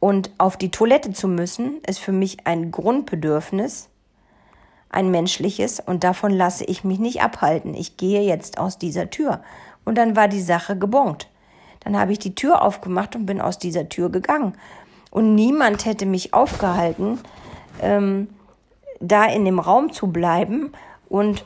Und 0.00 0.30
auf 0.38 0.56
die 0.56 0.70
Toilette 0.70 1.12
zu 1.12 1.28
müssen, 1.28 1.80
ist 1.86 2.00
für 2.00 2.12
mich 2.12 2.46
ein 2.46 2.72
Grundbedürfnis, 2.72 3.88
ein 4.90 5.10
menschliches, 5.10 5.80
und 5.80 6.04
davon 6.04 6.32
lasse 6.32 6.64
ich 6.64 6.82
mich 6.84 6.98
nicht 6.98 7.22
abhalten. 7.22 7.74
Ich 7.74 7.96
gehe 7.96 8.22
jetzt 8.22 8.58
aus 8.58 8.78
dieser 8.78 9.10
Tür. 9.10 9.42
Und 9.84 9.96
dann 9.96 10.16
war 10.16 10.28
die 10.28 10.42
Sache 10.42 10.76
gebongt. 10.76 11.28
Dann 11.80 11.98
habe 11.98 12.12
ich 12.12 12.18
die 12.18 12.34
Tür 12.34 12.62
aufgemacht 12.62 13.16
und 13.16 13.26
bin 13.26 13.40
aus 13.40 13.58
dieser 13.58 13.88
Tür 13.88 14.10
gegangen. 14.10 14.54
Und 15.10 15.34
niemand 15.34 15.84
hätte 15.84 16.06
mich 16.06 16.34
aufgehalten, 16.34 17.20
ähm, 17.80 18.28
da 19.02 19.24
in 19.24 19.44
dem 19.44 19.58
Raum 19.58 19.92
zu 19.92 20.06
bleiben 20.06 20.72
und 21.08 21.44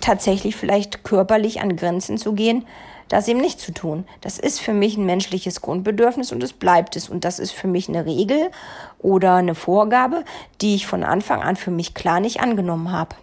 tatsächlich 0.00 0.56
vielleicht 0.56 1.04
körperlich 1.04 1.60
an 1.60 1.76
Grenzen 1.76 2.16
zu 2.16 2.32
gehen, 2.32 2.64
das 3.08 3.28
eben 3.28 3.40
nicht 3.40 3.60
zu 3.60 3.72
tun. 3.72 4.06
Das 4.22 4.38
ist 4.38 4.60
für 4.60 4.72
mich 4.72 4.96
ein 4.96 5.04
menschliches 5.04 5.60
Grundbedürfnis 5.60 6.32
und 6.32 6.42
es 6.42 6.52
bleibt 6.52 6.96
es. 6.96 7.08
Und 7.08 7.24
das 7.24 7.38
ist 7.38 7.52
für 7.52 7.68
mich 7.68 7.88
eine 7.88 8.06
Regel 8.06 8.50
oder 8.98 9.34
eine 9.34 9.54
Vorgabe, 9.54 10.24
die 10.60 10.74
ich 10.74 10.86
von 10.86 11.04
Anfang 11.04 11.42
an 11.42 11.56
für 11.56 11.70
mich 11.70 11.92
klar 11.92 12.20
nicht 12.20 12.40
angenommen 12.40 12.92
habe. 12.92 13.14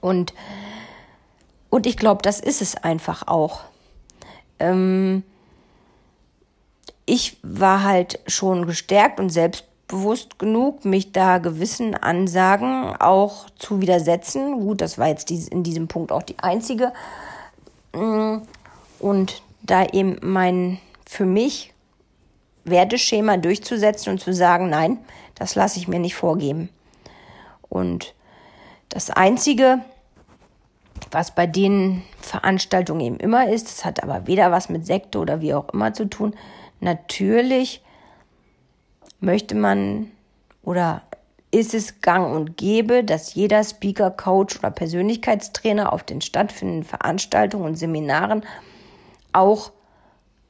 Und, 0.00 0.34
und 1.68 1.86
ich 1.86 1.96
glaube, 1.96 2.22
das 2.22 2.40
ist 2.40 2.62
es 2.62 2.76
einfach 2.76 3.28
auch. 3.28 3.60
Ähm, 4.58 5.22
ich 7.06 7.36
war 7.42 7.84
halt 7.84 8.20
schon 8.26 8.66
gestärkt 8.66 9.20
und 9.20 9.30
selbst 9.30 9.64
bewusst 9.90 10.38
genug, 10.38 10.84
mich 10.84 11.10
da 11.10 11.38
gewissen 11.38 11.94
Ansagen 11.96 12.94
auch 12.96 13.50
zu 13.58 13.80
widersetzen. 13.80 14.60
Gut, 14.60 14.80
das 14.80 14.98
war 14.98 15.08
jetzt 15.08 15.30
in 15.30 15.64
diesem 15.64 15.88
Punkt 15.88 16.12
auch 16.12 16.22
die 16.22 16.38
einzige. 16.38 16.92
Mm, 17.92 18.36
und 19.00 19.42
da 19.62 19.84
eben 19.86 20.18
mein 20.22 20.78
für 21.06 21.26
mich 21.26 21.72
Werteschema 22.64 23.36
durchzusetzen 23.36 24.12
und 24.12 24.20
zu 24.20 24.32
sagen, 24.32 24.70
nein, 24.70 24.98
das 25.34 25.56
lasse 25.56 25.78
ich 25.78 25.88
mir 25.88 25.98
nicht 25.98 26.14
vorgeben. 26.14 26.68
Und 27.68 28.14
das 28.90 29.10
Einzige, 29.10 29.80
was 31.10 31.34
bei 31.34 31.48
den 31.48 32.02
Veranstaltungen 32.20 33.00
eben 33.00 33.16
immer 33.16 33.48
ist, 33.48 33.66
das 33.66 33.84
hat 33.84 34.02
aber 34.04 34.28
weder 34.28 34.52
was 34.52 34.68
mit 34.68 34.86
Sekte 34.86 35.18
oder 35.18 35.40
wie 35.40 35.54
auch 35.54 35.68
immer 35.70 35.92
zu 35.94 36.08
tun, 36.08 36.34
natürlich 36.78 37.82
möchte 39.20 39.54
man 39.54 40.10
oder 40.62 41.02
ist 41.50 41.74
es 41.74 42.00
gang 42.00 42.34
und 42.34 42.56
gäbe, 42.56 43.02
dass 43.02 43.34
jeder 43.34 43.64
Speaker, 43.64 44.10
Coach 44.10 44.58
oder 44.58 44.70
Persönlichkeitstrainer 44.70 45.92
auf 45.92 46.04
den 46.04 46.20
stattfindenden 46.20 46.84
Veranstaltungen 46.84 47.64
und 47.64 47.76
Seminaren 47.76 48.44
auch 49.32 49.72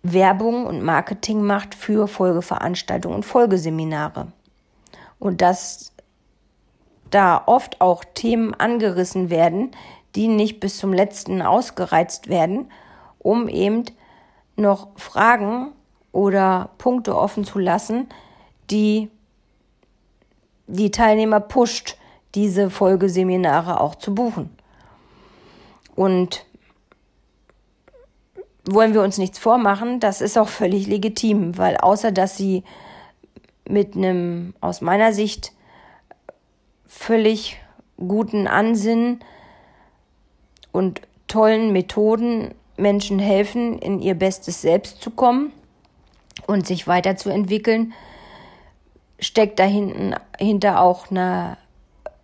Werbung 0.02 0.66
und 0.66 0.82
Marketing 0.82 1.42
macht 1.42 1.74
für 1.74 2.08
Folgeveranstaltungen 2.08 3.16
und 3.16 3.24
Folgeseminare. 3.24 4.28
Und 5.18 5.42
dass 5.42 5.92
da 7.10 7.42
oft 7.46 7.80
auch 7.80 8.04
Themen 8.14 8.54
angerissen 8.54 9.30
werden, 9.30 9.72
die 10.14 10.28
nicht 10.28 10.60
bis 10.60 10.78
zum 10.78 10.92
letzten 10.92 11.42
ausgereizt 11.42 12.28
werden, 12.28 12.70
um 13.18 13.48
eben 13.48 13.84
noch 14.56 14.88
Fragen 14.96 15.72
oder 16.12 16.70
Punkte 16.78 17.16
offen 17.16 17.44
zu 17.44 17.58
lassen, 17.58 18.08
die 18.70 19.10
die 20.70 20.90
Teilnehmer 20.90 21.40
pusht, 21.40 21.96
diese 22.34 22.70
Folgeseminare 22.70 23.80
auch 23.80 23.96
zu 23.96 24.14
buchen. 24.14 24.50
Und 25.96 26.44
wollen 28.64 28.94
wir 28.94 29.02
uns 29.02 29.18
nichts 29.18 29.38
vormachen, 29.38 30.00
das 30.00 30.20
ist 30.20 30.38
auch 30.38 30.48
völlig 30.48 30.86
legitim, 30.86 31.58
weil 31.58 31.76
außer 31.76 32.12
dass 32.12 32.36
sie 32.36 32.62
mit 33.68 33.96
einem 33.96 34.54
aus 34.60 34.80
meiner 34.80 35.12
Sicht 35.12 35.52
völlig 36.86 37.58
guten 37.96 38.46
Ansinnen 38.46 39.20
und 40.72 41.02
tollen 41.26 41.72
Methoden 41.72 42.54
Menschen 42.76 43.18
helfen, 43.18 43.78
in 43.78 44.00
ihr 44.00 44.14
bestes 44.14 44.62
Selbst 44.62 45.02
zu 45.02 45.10
kommen 45.10 45.52
und 46.46 46.66
sich 46.66 46.86
weiterzuentwickeln, 46.86 47.92
steckt 49.20 49.58
dahinter 49.58 50.80
auch 50.80 51.10
eine 51.10 51.56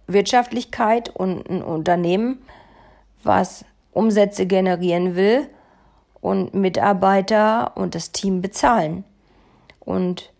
Wirtschaftlichkeit 0.06 1.08
und 1.08 1.48
ein 1.48 1.62
Unternehmen, 1.62 2.38
was 3.22 3.64
Umsätze 3.92 4.46
generieren 4.46 5.16
will 5.16 5.48
und 6.20 6.54
Mitarbeiter 6.54 7.76
und 7.76 7.94
das 7.94 8.12
Team 8.12 8.42
bezahlen. 8.42 9.04
Und 9.80 10.32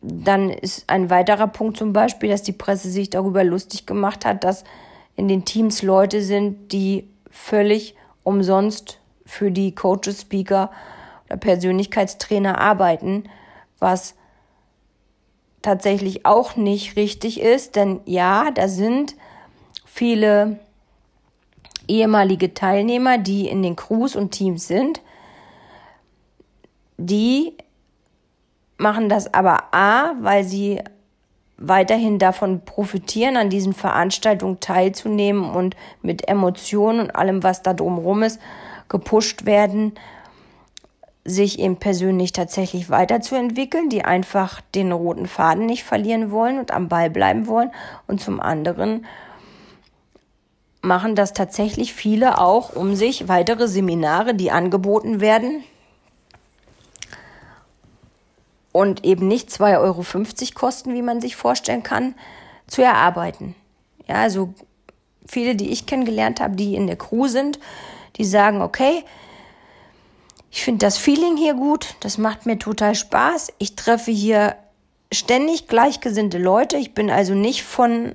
dann 0.00 0.50
ist 0.50 0.88
ein 0.88 1.10
weiterer 1.10 1.46
Punkt 1.46 1.76
zum 1.76 1.92
Beispiel, 1.92 2.28
dass 2.28 2.42
die 2.42 2.52
Presse 2.52 2.90
sich 2.90 3.10
darüber 3.10 3.42
lustig 3.44 3.86
gemacht 3.86 4.24
hat, 4.24 4.44
dass 4.44 4.64
in 5.16 5.28
den 5.28 5.44
Teams 5.44 5.82
Leute 5.82 6.22
sind, 6.22 6.72
die 6.72 7.08
völlig 7.30 7.94
umsonst 8.22 8.98
für 9.24 9.50
die 9.50 9.74
Coaches, 9.74 10.22
Speaker 10.22 10.70
oder 11.26 11.36
Persönlichkeitstrainer 11.36 12.58
arbeiten, 12.58 13.24
was 13.78 14.14
tatsächlich 15.64 16.26
auch 16.26 16.56
nicht 16.56 16.96
richtig 16.96 17.40
ist, 17.40 17.76
denn 17.76 18.00
ja, 18.04 18.50
da 18.52 18.68
sind 18.68 19.16
viele 19.84 20.58
ehemalige 21.88 22.54
Teilnehmer, 22.54 23.18
die 23.18 23.48
in 23.48 23.62
den 23.62 23.76
Crews 23.76 24.16
und 24.16 24.30
Teams 24.30 24.68
sind, 24.68 25.00
die 26.96 27.54
machen 28.76 29.08
das 29.08 29.32
aber 29.32 29.74
A, 29.74 30.14
weil 30.20 30.44
sie 30.44 30.80
weiterhin 31.56 32.18
davon 32.18 32.64
profitieren, 32.64 33.36
an 33.36 33.50
diesen 33.50 33.72
Veranstaltungen 33.72 34.60
teilzunehmen 34.60 35.50
und 35.50 35.76
mit 36.02 36.28
Emotionen 36.28 37.00
und 37.00 37.16
allem, 37.16 37.42
was 37.42 37.62
da 37.62 37.74
drumherum 37.74 38.22
ist, 38.22 38.40
gepusht 38.88 39.46
werden, 39.46 39.94
sich 41.24 41.58
eben 41.58 41.76
persönlich 41.76 42.32
tatsächlich 42.32 42.90
weiterzuentwickeln, 42.90 43.88
die 43.88 44.04
einfach 44.04 44.60
den 44.74 44.92
roten 44.92 45.26
Faden 45.26 45.66
nicht 45.66 45.84
verlieren 45.84 46.30
wollen 46.30 46.58
und 46.58 46.70
am 46.70 46.88
Ball 46.88 47.08
bleiben 47.10 47.46
wollen. 47.46 47.70
Und 48.06 48.20
zum 48.20 48.40
anderen 48.40 49.06
machen 50.82 51.14
das 51.14 51.32
tatsächlich 51.32 51.94
viele 51.94 52.38
auch, 52.38 52.76
um 52.76 52.94
sich 52.94 53.28
weitere 53.28 53.68
Seminare, 53.68 54.34
die 54.34 54.50
angeboten 54.50 55.20
werden, 55.20 55.64
und 58.74 59.04
eben 59.04 59.28
nicht 59.28 59.50
2,50 59.50 59.80
Euro 59.80 60.04
kosten, 60.52 60.94
wie 60.94 61.02
man 61.02 61.20
sich 61.20 61.36
vorstellen 61.36 61.84
kann, 61.84 62.16
zu 62.66 62.82
erarbeiten. 62.82 63.54
Ja, 64.08 64.16
also 64.16 64.52
viele, 65.24 65.54
die 65.54 65.70
ich 65.70 65.86
kennengelernt 65.86 66.40
habe, 66.40 66.56
die 66.56 66.74
in 66.74 66.88
der 66.88 66.96
Crew 66.96 67.28
sind, 67.28 67.60
die 68.16 68.24
sagen, 68.24 68.62
okay, 68.62 69.04
ich 70.54 70.62
finde 70.62 70.86
das 70.86 70.98
Feeling 70.98 71.36
hier 71.36 71.54
gut, 71.54 71.96
das 71.98 72.16
macht 72.16 72.46
mir 72.46 72.60
total 72.60 72.94
Spaß. 72.94 73.52
Ich 73.58 73.74
treffe 73.74 74.12
hier 74.12 74.54
ständig 75.12 75.66
gleichgesinnte 75.66 76.38
Leute. 76.38 76.76
Ich 76.76 76.94
bin 76.94 77.10
also 77.10 77.34
nicht 77.34 77.64
von 77.64 78.14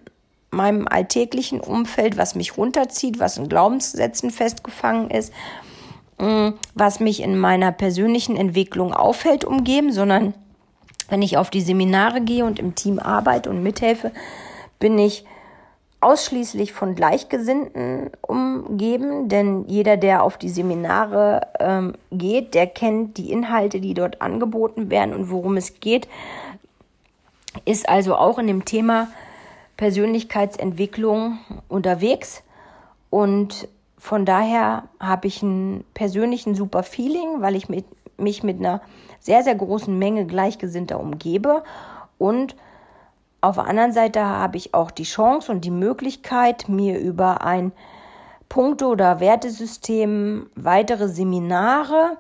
meinem 0.50 0.88
alltäglichen 0.88 1.60
Umfeld, 1.60 2.16
was 2.16 2.36
mich 2.36 2.56
runterzieht, 2.56 3.20
was 3.20 3.38
in 3.38 3.50
Glaubenssätzen 3.50 4.32
festgefangen 4.32 5.12
ist, 5.12 5.34
mm, 6.18 6.52
was 6.76 7.02
mich 7.02 7.22
in 7.22 7.38
meiner 7.38 7.74
persönlichen 7.74 8.38
Entwicklung 8.38 8.94
aufhält, 8.94 9.44
umgeben, 9.44 9.92
sondern 9.92 10.34
wenn 11.10 11.22
ich 11.22 11.36
auf 11.36 11.50
die 11.50 11.62
Seminare 11.62 12.22
gehe 12.22 12.46
und 12.46 12.58
im 12.58 12.74
Team 12.74 13.00
arbeite 13.00 13.50
und 13.50 13.62
mithelfe, 13.64 14.14
bin 14.80 14.98
ich 14.98 15.26
ausschließlich 16.02 16.72
von 16.72 16.96
Gleichgesinnten 16.96 18.12
umgeben, 18.22 19.28
denn 19.28 19.66
jeder, 19.68 19.98
der 19.98 20.24
auf 20.24 20.38
die 20.38 20.50
Seminare 20.50 21.48
ähm, 21.60 21.94
geht, 22.12 22.54
der 22.54 22.68
kennt 22.68 23.18
die 23.18 23.32
Inhalte, 23.32 23.82
die 23.82 23.94
dort 23.94 24.22
angeboten 24.22 24.90
werden 24.90 25.14
und 25.14 25.30
worum 25.30 25.58
es 25.58 25.80
geht, 25.82 26.08
ist 27.66 27.90
also 27.90 28.16
auch 28.16 28.40
in 28.40 28.48
dem 28.48 28.64
Thema 28.64 29.10
Persönlichkeitsentwicklung 29.76 31.40
unterwegs 31.68 32.44
und 33.10 33.68
von 34.00 34.26
daher 34.26 34.84
habe 35.00 35.28
ich 35.28 35.44
einen 35.44 35.84
persönlichen 35.94 36.56
super 36.56 36.84
Feeling, 36.84 37.42
weil 37.42 37.56
ich 37.56 37.68
mit, 37.68 37.86
mich 38.18 38.44
mit 38.44 38.60
einer 38.60 38.82
sehr, 39.20 39.44
sehr 39.44 39.56
großen 39.56 39.98
Menge 39.98 40.26
Gleichgesinnter 40.26 41.00
umgebe. 41.00 41.64
Und 42.18 42.56
auf 43.42 43.56
der 43.56 43.66
anderen 43.66 43.94
Seite 43.94 44.26
habe 44.26 44.58
ich 44.58 44.74
auch 44.74 44.92
die 44.92 45.04
Chance 45.04 45.52
und 45.52 45.62
die 45.66 45.72
Möglichkeit, 45.72 46.68
mir 46.68 47.00
über 47.00 47.42
ein 47.44 47.72
Punkte- 48.50 48.88
oder 48.88 49.20
Wertesystem 49.20 50.50
weitere 50.56 51.08
Seminare 51.08 52.18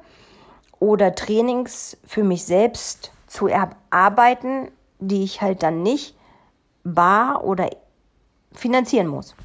oder 0.79 1.15
Trainings 1.15 1.97
für 2.05 2.23
mich 2.23 2.45
selbst 2.45 3.11
zu 3.27 3.47
erarbeiten, 3.47 4.71
die 4.99 5.23
ich 5.23 5.41
halt 5.41 5.63
dann 5.63 5.83
nicht 5.83 6.15
bar 6.83 7.43
oder 7.43 7.69
finanzieren 8.53 9.07
muss. 9.07 9.35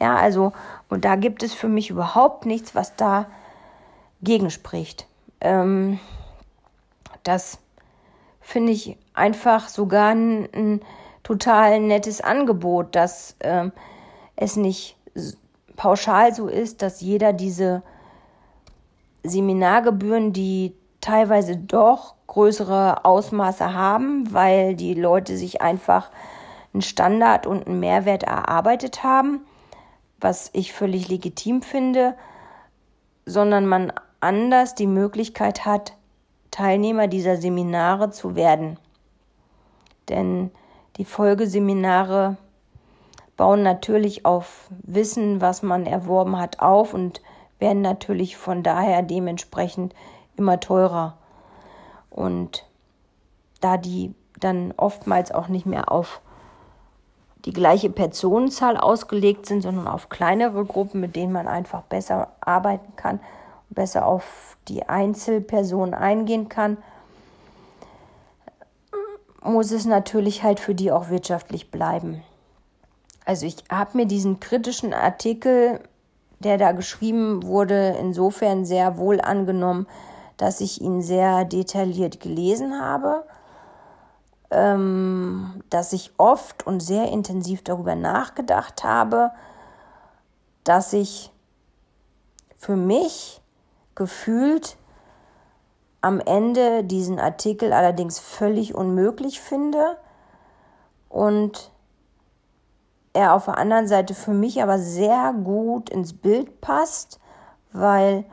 Ja, 0.00 0.16
also, 0.16 0.52
und 0.88 1.04
da 1.04 1.16
gibt 1.16 1.42
es 1.42 1.52
für 1.52 1.68
mich 1.68 1.90
überhaupt 1.90 2.46
nichts, 2.46 2.74
was 2.74 2.96
da 2.96 3.26
gegenspricht. 4.22 5.06
Ähm, 5.40 5.98
das 7.22 7.58
finde 8.40 8.72
ich 8.72 8.96
einfach 9.14 9.68
sogar 9.68 10.10
ein, 10.10 10.48
ein, 10.54 10.80
total 11.22 11.80
nettes 11.80 12.20
Angebot, 12.20 12.94
dass 12.94 13.36
ähm, 13.40 13.72
es 14.36 14.56
nicht 14.56 14.96
pauschal 15.76 16.34
so 16.34 16.48
ist, 16.48 16.82
dass 16.82 17.00
jeder 17.00 17.32
diese 17.32 17.82
Seminargebühren, 19.22 20.32
die 20.32 20.74
teilweise 21.00 21.56
doch 21.56 22.14
größere 22.26 23.04
Ausmaße 23.04 23.74
haben, 23.74 24.32
weil 24.32 24.74
die 24.74 24.94
Leute 24.94 25.36
sich 25.36 25.60
einfach 25.60 26.10
einen 26.72 26.82
Standard 26.82 27.46
und 27.46 27.66
einen 27.66 27.80
Mehrwert 27.80 28.22
erarbeitet 28.22 29.02
haben, 29.02 29.40
was 30.20 30.50
ich 30.52 30.72
völlig 30.72 31.08
legitim 31.08 31.62
finde, 31.62 32.14
sondern 33.26 33.66
man 33.66 33.92
anders 34.20 34.74
die 34.74 34.86
Möglichkeit 34.86 35.64
hat, 35.64 35.94
Teilnehmer 36.50 37.08
dieser 37.08 37.36
Seminare 37.36 38.10
zu 38.10 38.34
werden. 38.34 38.78
Denn 40.08 40.50
die 41.00 41.06
Folgeseminare 41.06 42.36
bauen 43.38 43.62
natürlich 43.62 44.26
auf 44.26 44.68
Wissen, 44.82 45.40
was 45.40 45.62
man 45.62 45.86
erworben 45.86 46.38
hat, 46.38 46.60
auf 46.60 46.92
und 46.92 47.22
werden 47.58 47.80
natürlich 47.80 48.36
von 48.36 48.62
daher 48.62 49.00
dementsprechend 49.00 49.94
immer 50.36 50.60
teurer. 50.60 51.16
Und 52.10 52.66
da 53.62 53.78
die 53.78 54.14
dann 54.40 54.74
oftmals 54.76 55.32
auch 55.32 55.48
nicht 55.48 55.64
mehr 55.64 55.90
auf 55.90 56.20
die 57.46 57.54
gleiche 57.54 57.88
Personenzahl 57.88 58.76
ausgelegt 58.76 59.46
sind, 59.46 59.62
sondern 59.62 59.88
auf 59.88 60.10
kleinere 60.10 60.66
Gruppen, 60.66 61.00
mit 61.00 61.16
denen 61.16 61.32
man 61.32 61.48
einfach 61.48 61.80
besser 61.80 62.28
arbeiten 62.42 62.94
kann, 62.96 63.20
besser 63.70 64.04
auf 64.04 64.58
die 64.68 64.86
Einzelperson 64.86 65.94
eingehen 65.94 66.50
kann, 66.50 66.76
muss 69.42 69.70
es 69.70 69.86
natürlich 69.86 70.42
halt 70.42 70.60
für 70.60 70.74
die 70.74 70.92
auch 70.92 71.08
wirtschaftlich 71.08 71.70
bleiben. 71.70 72.22
Also 73.24 73.46
ich 73.46 73.56
habe 73.70 73.96
mir 73.96 74.06
diesen 74.06 74.40
kritischen 74.40 74.92
Artikel, 74.92 75.80
der 76.40 76.58
da 76.58 76.72
geschrieben 76.72 77.42
wurde, 77.42 77.96
insofern 78.00 78.64
sehr 78.64 78.96
wohl 78.96 79.20
angenommen, 79.20 79.86
dass 80.36 80.60
ich 80.60 80.80
ihn 80.80 81.02
sehr 81.02 81.44
detailliert 81.44 82.20
gelesen 82.20 82.80
habe, 82.80 83.24
ähm, 84.50 85.62
dass 85.70 85.92
ich 85.92 86.12
oft 86.16 86.66
und 86.66 86.80
sehr 86.80 87.10
intensiv 87.12 87.62
darüber 87.62 87.94
nachgedacht 87.94 88.84
habe, 88.84 89.30
dass 90.64 90.92
ich 90.92 91.30
für 92.56 92.76
mich 92.76 93.40
gefühlt 93.94 94.76
am 96.00 96.20
Ende 96.20 96.84
diesen 96.84 97.18
Artikel 97.18 97.72
allerdings 97.72 98.18
völlig 98.18 98.74
unmöglich 98.74 99.40
finde 99.40 99.98
und 101.08 101.70
er 103.12 103.34
auf 103.34 103.46
der 103.46 103.58
anderen 103.58 103.88
Seite 103.88 104.14
für 104.14 104.32
mich 104.32 104.62
aber 104.62 104.78
sehr 104.78 105.32
gut 105.32 105.90
ins 105.90 106.12
Bild 106.12 106.60
passt, 106.60 107.18
weil 107.72 108.24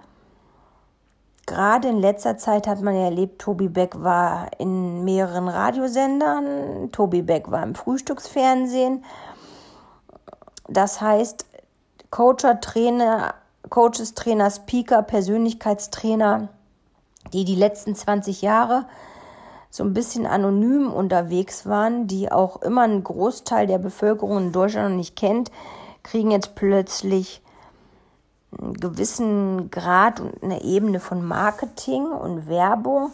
gerade 1.45 1.87
in 1.87 1.99
letzter 1.99 2.37
Zeit 2.37 2.67
hat 2.67 2.81
man 2.81 2.95
ja 2.95 3.05
erlebt, 3.05 3.41
Tobi 3.41 3.69
Beck 3.69 4.01
war 4.03 4.51
in 4.59 5.03
mehreren 5.03 5.47
Radiosendern, 5.47 6.91
Tobi 6.91 7.21
Beck 7.21 7.49
war 7.49 7.63
im 7.63 7.73
Frühstücksfernsehen. 7.73 9.03
Das 10.69 11.01
heißt, 11.01 11.45
Coacher, 12.11 12.61
Trainer, 12.61 13.33
Coaches, 13.69 14.13
Trainer, 14.13 14.51
Speaker, 14.51 15.01
Persönlichkeitstrainer, 15.01 16.49
die 17.33 17.45
die 17.45 17.55
letzten 17.55 17.95
20 17.95 18.41
Jahre 18.41 18.85
so 19.69 19.83
ein 19.83 19.93
bisschen 19.93 20.25
anonym 20.25 20.91
unterwegs 20.91 21.65
waren, 21.65 22.07
die 22.07 22.31
auch 22.31 22.61
immer 22.61 22.83
einen 22.83 23.03
Großteil 23.03 23.67
der 23.67 23.77
Bevölkerung 23.77 24.37
in 24.37 24.51
Deutschland 24.51 24.89
noch 24.89 24.97
nicht 24.97 25.15
kennt, 25.15 25.51
kriegen 26.03 26.31
jetzt 26.31 26.55
plötzlich 26.55 27.41
einen 28.57 28.73
gewissen 28.73 29.69
Grad 29.69 30.19
und 30.19 30.41
eine 30.41 30.63
Ebene 30.63 30.99
von 30.99 31.25
Marketing 31.25 32.05
und 32.05 32.47
Werbung. 32.47 33.11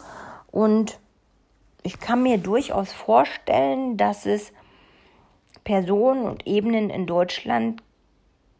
Und 0.51 0.99
ich 1.81 1.99
kann 1.99 2.23
mir 2.23 2.37
durchaus 2.37 2.93
vorstellen, 2.93 3.97
dass 3.97 4.25
es 4.25 4.53
Personen 5.63 6.25
und 6.25 6.45
Ebenen 6.45 6.89
in 6.89 7.07
Deutschland 7.07 7.81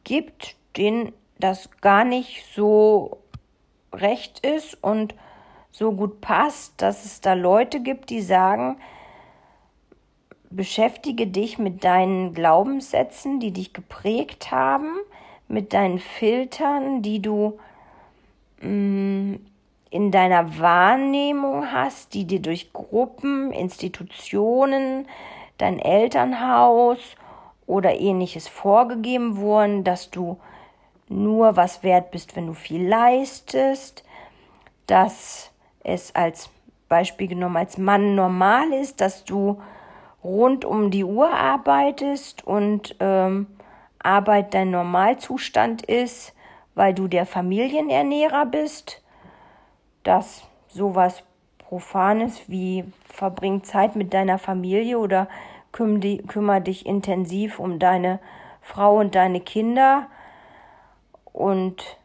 gibt, 0.03 0.55
denen 0.77 1.13
das 1.39 1.69
gar 1.81 2.03
nicht 2.03 2.45
so 2.55 3.17
recht 3.93 4.45
ist 4.45 4.81
und 4.83 5.13
so 5.73 5.91
gut 5.91 6.21
passt, 6.21 6.81
dass 6.81 7.03
es 7.03 7.19
da 7.19 7.33
Leute 7.33 7.81
gibt, 7.81 8.11
die 8.11 8.21
sagen, 8.21 8.77
beschäftige 10.51 11.25
dich 11.25 11.57
mit 11.57 11.83
deinen 11.83 12.35
Glaubenssätzen, 12.35 13.39
die 13.39 13.51
dich 13.51 13.73
geprägt 13.73 14.51
haben, 14.51 14.93
mit 15.47 15.73
deinen 15.73 15.97
Filtern, 15.97 17.01
die 17.01 17.21
du 17.21 17.57
mh, 18.61 18.69
mm, 18.69 19.39
in 19.89 20.11
deiner 20.11 20.59
Wahrnehmung 20.59 21.71
hast, 21.71 22.13
die 22.13 22.25
dir 22.25 22.39
durch 22.39 22.73
Gruppen, 22.73 23.51
Institutionen, 23.51 25.07
dein 25.57 25.77
Elternhaus 25.79 27.15
oder 27.67 27.99
ähnliches 27.99 28.47
vorgegeben 28.47 29.37
wurden, 29.37 29.83
dass 29.83 30.09
du 30.09 30.39
nur 31.09 31.55
was 31.55 31.83
wert 31.83 32.11
bist, 32.11 32.35
wenn 32.35 32.47
du 32.47 32.53
viel 32.53 32.87
leistest, 32.87 34.03
dass 34.87 35.52
es 35.83 36.15
als 36.15 36.49
Beispiel 36.89 37.27
genommen 37.27 37.57
als 37.57 37.77
Mann 37.77 38.15
normal 38.15 38.71
ist, 38.73 39.01
dass 39.01 39.23
du 39.23 39.61
rund 40.23 40.63
um 40.65 40.91
die 40.91 41.03
Uhr 41.03 41.31
arbeitest 41.31 42.45
und 42.45 42.95
ähm, 42.99 43.47
Arbeit 43.99 44.53
dein 44.53 44.71
Normalzustand 44.71 45.81
ist, 45.83 46.33
weil 46.75 46.93
du 46.93 47.07
der 47.07 47.25
Familienernährer 47.25 48.45
bist, 48.45 49.01
dass 50.03 50.45
sowas 50.67 51.23
Profanes 51.57 52.49
wie 52.49 52.83
verbring 53.05 53.63
Zeit 53.63 53.95
mit 53.95 54.13
deiner 54.13 54.37
Familie 54.37 54.99
oder 54.99 55.27
kümmere 55.71 56.61
dich 56.61 56.85
intensiv 56.85 57.59
um 57.59 57.79
deine 57.79 58.19
Frau 58.61 58.99
und 58.99 59.15
deine 59.15 59.41
Kinder 59.41 60.07
und 61.31 61.97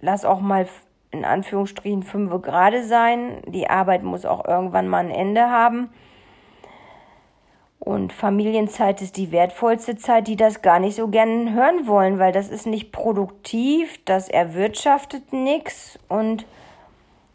lass 0.00 0.24
auch 0.24 0.40
mal 0.40 0.66
in 1.12 1.24
Anführungsstrichen 1.24 2.02
fünf 2.02 2.42
gerade 2.42 2.84
sein. 2.84 3.42
Die 3.46 3.70
Arbeit 3.70 4.02
muss 4.02 4.24
auch 4.24 4.44
irgendwann 4.46 4.88
mal 4.88 5.04
ein 5.04 5.10
Ende 5.10 5.50
haben. 5.50 5.90
Und 7.78 8.12
Familienzeit 8.12 9.02
ist 9.02 9.16
die 9.16 9.32
wertvollste 9.32 9.96
Zeit, 9.96 10.28
die 10.28 10.36
das 10.36 10.62
gar 10.62 10.78
nicht 10.78 10.94
so 10.94 11.08
gern 11.08 11.52
hören 11.52 11.86
wollen, 11.86 12.18
weil 12.18 12.32
das 12.32 12.48
ist 12.48 12.66
nicht 12.66 12.92
produktiv, 12.92 13.98
das 14.04 14.28
erwirtschaftet 14.28 15.32
nichts 15.32 15.98
und 16.08 16.46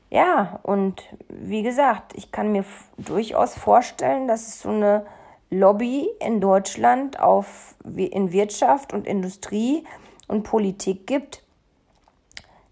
ja, 0.10 0.62
und 0.64 1.04
wie 1.28 1.64
gesagt, 1.64 2.14
ich 2.16 2.32
kann 2.32 2.54
mir 2.54 2.64
durchaus 2.98 3.56
vorstellen, 3.56 4.30
dass 4.30 4.48
es 4.48 4.62
so 4.62 4.70
eine 4.70 5.06
Lobby 5.50 6.10
in 6.26 6.40
Deutschland 6.40 7.20
auf 7.20 7.76
in 7.84 8.32
Wirtschaft 8.32 8.94
und 8.94 9.06
Industrie 9.06 9.84
und 10.30 10.44
Politik 10.44 11.08
gibt, 11.08 11.44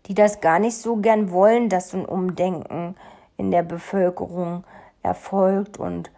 die 0.07 0.13
das 0.13 0.41
gar 0.41 0.59
nicht 0.59 0.77
so 0.77 0.97
gern 0.97 1.31
wollen, 1.31 1.69
dass 1.69 1.89
so 1.89 1.97
ein 1.97 2.05
Umdenken 2.05 2.95
in 3.37 3.51
der 3.51 3.63
Bevölkerung 3.63 4.63
erfolgt 5.03 5.77
und 5.77 6.11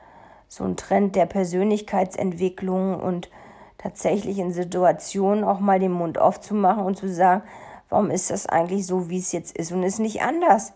so 0.48 0.64
ein 0.64 0.78
Trend 0.78 1.16
der 1.16 1.26
Persönlichkeitsentwicklung 1.26 3.00
und 3.00 3.30
tatsächlich 3.78 4.40
in 4.40 4.52
Situationen 4.52 5.44
auch 5.44 5.60
mal 5.60 5.80
den 5.80 5.92
Mund 5.92 6.18
aufzumachen 6.18 6.84
und 6.84 6.98
zu 6.98 7.10
sagen, 7.10 7.44
warum 7.90 8.12
ist 8.12 8.30
das 8.30 8.48
eigentlich 8.48 8.86
so, 8.86 9.10
wie 9.10 9.20
es 9.20 9.32
jetzt 9.32 9.56
ist 9.58 9.72
und 9.72 9.84
ist 9.84 10.00
nicht 10.00 10.22
anders. 10.22 10.74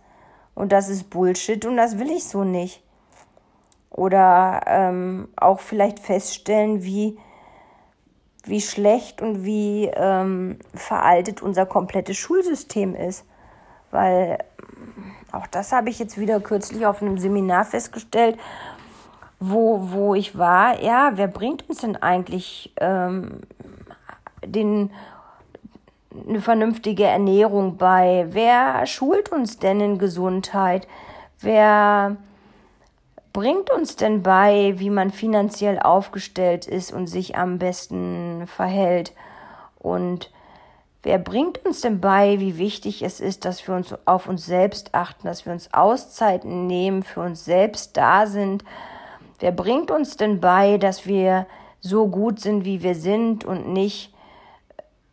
Und 0.56 0.72
das 0.72 0.90
ist 0.90 1.10
Bullshit 1.10 1.66
und 1.66 1.78
das 1.78 1.98
will 1.98 2.12
ich 2.12 2.26
so 2.26 2.44
nicht. 2.44 2.84
Oder 3.90 4.62
ähm, 4.68 5.30
auch 5.36 5.60
vielleicht 5.60 6.00
feststellen, 6.00 6.84
wie, 6.84 7.18
wie 8.44 8.62
schlecht 8.62 9.22
und 9.22 9.44
wie 9.46 9.86
ähm, 9.94 10.58
veraltet 10.74 11.42
unser 11.42 11.66
komplettes 11.66 12.18
Schulsystem 12.18 12.96
ist. 12.96 13.26
Weil 13.92 14.40
auch 15.32 15.48
das 15.48 15.72
habe 15.72 15.90
ich 15.90 16.00
jetzt 16.00 16.18
wieder 16.18 16.40
kürzlich 16.40 16.86
auf 16.86 17.02
einem 17.02 17.18
Seminar 17.18 17.66
festgestellt, 17.66 18.38
wo, 19.40 19.92
wo 19.92 20.16
ich 20.16 20.38
war, 20.38 20.82
ja, 20.82 21.14
wer 21.16 21.28
bringt 21.28 21.68
uns 21.68 21.80
denn 21.80 21.96
eigentlich 21.96 22.74
ähm, 22.80 23.42
den, 24.46 24.92
eine 26.28 26.42
vernünftige 26.42 27.06
Ernährung 27.06 27.78
bei? 27.78 28.28
Wer 28.30 28.86
schult 28.86 29.32
uns 29.32 29.58
denn 29.58 29.80
in 29.82 29.98
Gesundheit? 29.98 30.88
Wer 31.40 32.18
bringt 33.34 33.72
uns 33.72 33.96
denn 33.96 34.24
bei, 34.24 34.74
wie 34.78 34.90
man 34.90 35.12
finanziell 35.12 35.80
aufgestellt 35.80 36.66
ist 36.66 36.92
und 36.92 37.08
sich 37.08 37.38
am 37.38 37.58
besten 37.58 38.48
verhält? 38.48 39.14
Und 39.80 40.32
wer 41.04 41.18
bringt 41.18 41.66
uns 41.66 41.82
denn 41.82 42.02
bei, 42.02 42.40
wie 42.40 42.58
wichtig 42.58 43.02
es 43.04 43.20
ist, 43.20 43.46
dass 43.46 43.68
wir 43.68 43.76
uns 43.76 43.96
auf 44.06 44.28
uns 44.28 44.46
selbst 44.46 44.94
achten, 44.94 45.28
dass 45.28 45.46
wir 45.46 45.54
uns 45.54 45.74
Auszeiten 45.74 46.68
nehmen, 46.68 47.04
für 47.04 47.22
uns 47.22 47.46
selbst 47.46 47.98
da 47.98 48.28
sind? 48.28 48.64
Wer 49.40 49.52
bringt 49.52 49.92
uns 49.92 50.18
denn 50.18 50.40
bei, 50.40 50.78
dass 50.78 51.08
wir 51.08 51.48
so 51.80 52.08
gut 52.08 52.40
sind, 52.40 52.64
wie 52.64 52.84
wir 52.84 52.96
sind 52.96 53.44
und 53.44 53.68
nicht 53.74 54.14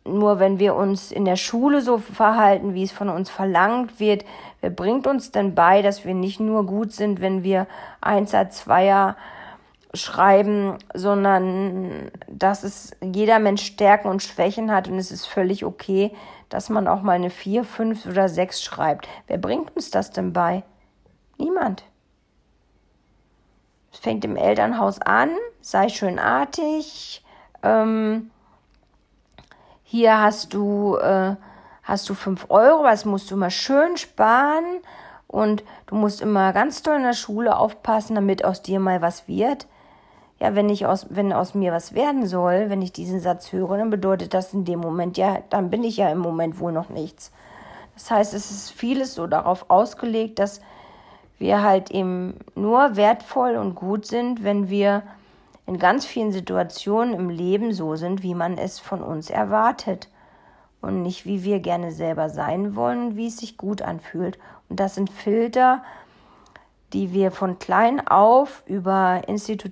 nur, 0.05 0.39
wenn 0.39 0.59
wir 0.59 0.75
uns 0.75 1.11
in 1.11 1.25
der 1.25 1.35
Schule 1.35 1.81
so 1.81 1.97
verhalten, 1.97 2.73
wie 2.73 2.83
es 2.83 2.91
von 2.91 3.09
uns 3.09 3.29
verlangt 3.29 3.99
wird? 3.99 4.25
Wer 4.61 4.69
bringt 4.69 5.07
uns 5.07 5.31
denn 5.31 5.55
bei, 5.55 5.81
dass 5.81 6.05
wir 6.05 6.13
nicht 6.13 6.39
nur 6.39 6.65
gut 6.65 6.91
sind, 6.91 7.21
wenn 7.21 7.43
wir 7.43 7.67
Einser, 8.01 8.49
Zweier 8.49 9.15
schreiben, 9.93 10.77
sondern 10.93 12.11
dass 12.27 12.63
es 12.63 12.91
jeder 13.01 13.39
Mensch 13.39 13.63
Stärken 13.63 14.07
und 14.09 14.21
Schwächen 14.21 14.71
hat 14.71 14.87
und 14.87 14.97
es 14.97 15.11
ist 15.11 15.25
völlig 15.25 15.65
okay, 15.65 16.13
dass 16.49 16.69
man 16.69 16.87
auch 16.87 17.01
mal 17.01 17.13
eine 17.13 17.29
vier, 17.29 17.63
fünf 17.63 18.05
oder 18.05 18.29
sechs 18.29 18.61
schreibt. 18.61 19.07
Wer 19.27 19.37
bringt 19.37 19.75
uns 19.75 19.89
das 19.89 20.11
denn 20.11 20.33
bei? 20.33 20.63
Niemand. 21.37 21.83
Es 23.91 23.99
fängt 23.99 24.23
im 24.25 24.35
Elternhaus 24.35 25.01
an, 25.01 25.31
sei 25.61 25.89
schön 25.89 26.19
artig. 26.19 27.23
Ähm, 27.63 28.29
hier 29.83 30.21
hast 30.21 30.53
du, 30.53 30.97
äh, 30.97 31.35
hast 31.89 32.07
du 32.07 32.13
fünf 32.13 32.45
Euro, 32.49 32.83
das 32.83 33.03
musst 33.03 33.31
du 33.31 33.35
immer 33.35 33.49
schön 33.49 33.97
sparen. 33.97 34.63
Und 35.27 35.63
du 35.87 35.95
musst 35.95 36.21
immer 36.21 36.53
ganz 36.53 36.81
toll 36.81 36.97
in 36.97 37.03
der 37.03 37.13
Schule 37.13 37.57
aufpassen, 37.57 38.15
damit 38.15 38.45
aus 38.45 38.61
dir 38.61 38.79
mal 38.79 39.01
was 39.01 39.27
wird. 39.27 39.67
Ja, 40.39 40.55
wenn 40.55 40.69
ich 40.69 40.85
aus, 40.85 41.07
wenn 41.09 41.33
aus 41.33 41.53
mir 41.53 41.71
was 41.71 41.93
werden 41.93 42.25
soll, 42.25 42.69
wenn 42.69 42.81
ich 42.81 42.93
diesen 42.93 43.19
Satz 43.19 43.51
höre, 43.51 43.77
dann 43.77 43.89
bedeutet 43.89 44.33
das 44.33 44.53
in 44.53 44.65
dem 44.65 44.79
Moment 44.79 45.17
ja, 45.17 45.39
dann 45.49 45.69
bin 45.69 45.83
ich 45.83 45.97
ja 45.97 46.09
im 46.09 46.19
Moment 46.19 46.59
wohl 46.59 46.71
noch 46.71 46.89
nichts. 46.89 47.31
Das 47.95 48.09
heißt, 48.09 48.33
es 48.33 48.49
ist 48.49 48.71
vieles 48.71 49.13
so 49.13 49.27
darauf 49.27 49.69
ausgelegt, 49.69 50.39
dass 50.39 50.61
wir 51.37 51.61
halt 51.61 51.91
eben 51.91 52.35
nur 52.55 52.95
wertvoll 52.95 53.55
und 53.57 53.75
gut 53.75 54.05
sind, 54.05 54.43
wenn 54.43 54.69
wir 54.69 55.03
in 55.67 55.77
ganz 55.77 56.05
vielen 56.05 56.31
Situationen 56.31 57.13
im 57.13 57.29
Leben 57.29 57.73
so 57.73 57.95
sind, 57.95 58.23
wie 58.23 58.33
man 58.33 58.57
es 58.57 58.79
von 58.79 59.01
uns 59.03 59.29
erwartet 59.29 60.07
und 60.81 61.01
nicht 61.01 61.25
wie 61.25 61.43
wir 61.43 61.59
gerne 61.59 61.91
selber 61.91 62.29
sein 62.29 62.75
wollen, 62.75 63.15
wie 63.15 63.27
es 63.27 63.37
sich 63.37 63.57
gut 63.57 63.81
anfühlt. 63.81 64.37
Und 64.69 64.79
das 64.79 64.95
sind 64.95 65.09
Filter, 65.09 65.83
die 66.93 67.13
wir 67.13 67.31
von 67.31 67.59
klein 67.59 68.05
auf 68.07 68.63
über 68.65 69.21
Institu 69.27 69.69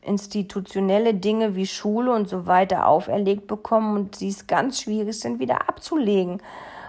institutionelle 0.00 1.12
Dinge 1.12 1.54
wie 1.54 1.66
Schule 1.66 2.12
und 2.12 2.28
so 2.28 2.46
weiter 2.46 2.86
auferlegt 2.86 3.46
bekommen 3.46 3.96
und 3.96 4.20
die 4.20 4.28
es 4.28 4.46
ganz 4.46 4.80
schwierig 4.80 5.20
sind, 5.20 5.38
wieder 5.38 5.68
abzulegen. 5.68 6.40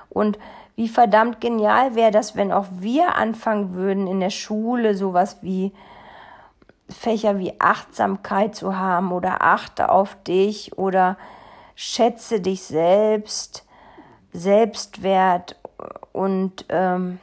Und 0.09 0.39
wie 0.77 0.87
verdammt 0.87 1.41
genial 1.41 1.95
wäre 1.95 2.11
das, 2.11 2.37
wenn 2.37 2.53
auch 2.53 2.67
wir 2.79 3.15
anfangen 3.15 3.73
würden, 3.73 4.07
in 4.07 4.21
der 4.21 4.29
Schule 4.29 4.95
sowas 4.95 5.39
wie 5.41 5.73
Fächer 6.87 7.37
wie 7.37 7.59
Achtsamkeit 7.59 8.55
zu 8.55 8.77
haben 8.77 9.11
oder 9.11 9.41
achte 9.41 9.89
auf 9.89 10.15
dich 10.23 10.77
oder 10.77 11.17
schätze 11.79 12.41
dich 12.41 12.63
selbst, 12.63 13.65
Selbstwert 14.33 15.55
und 16.11 16.65
ähm, 16.67 17.19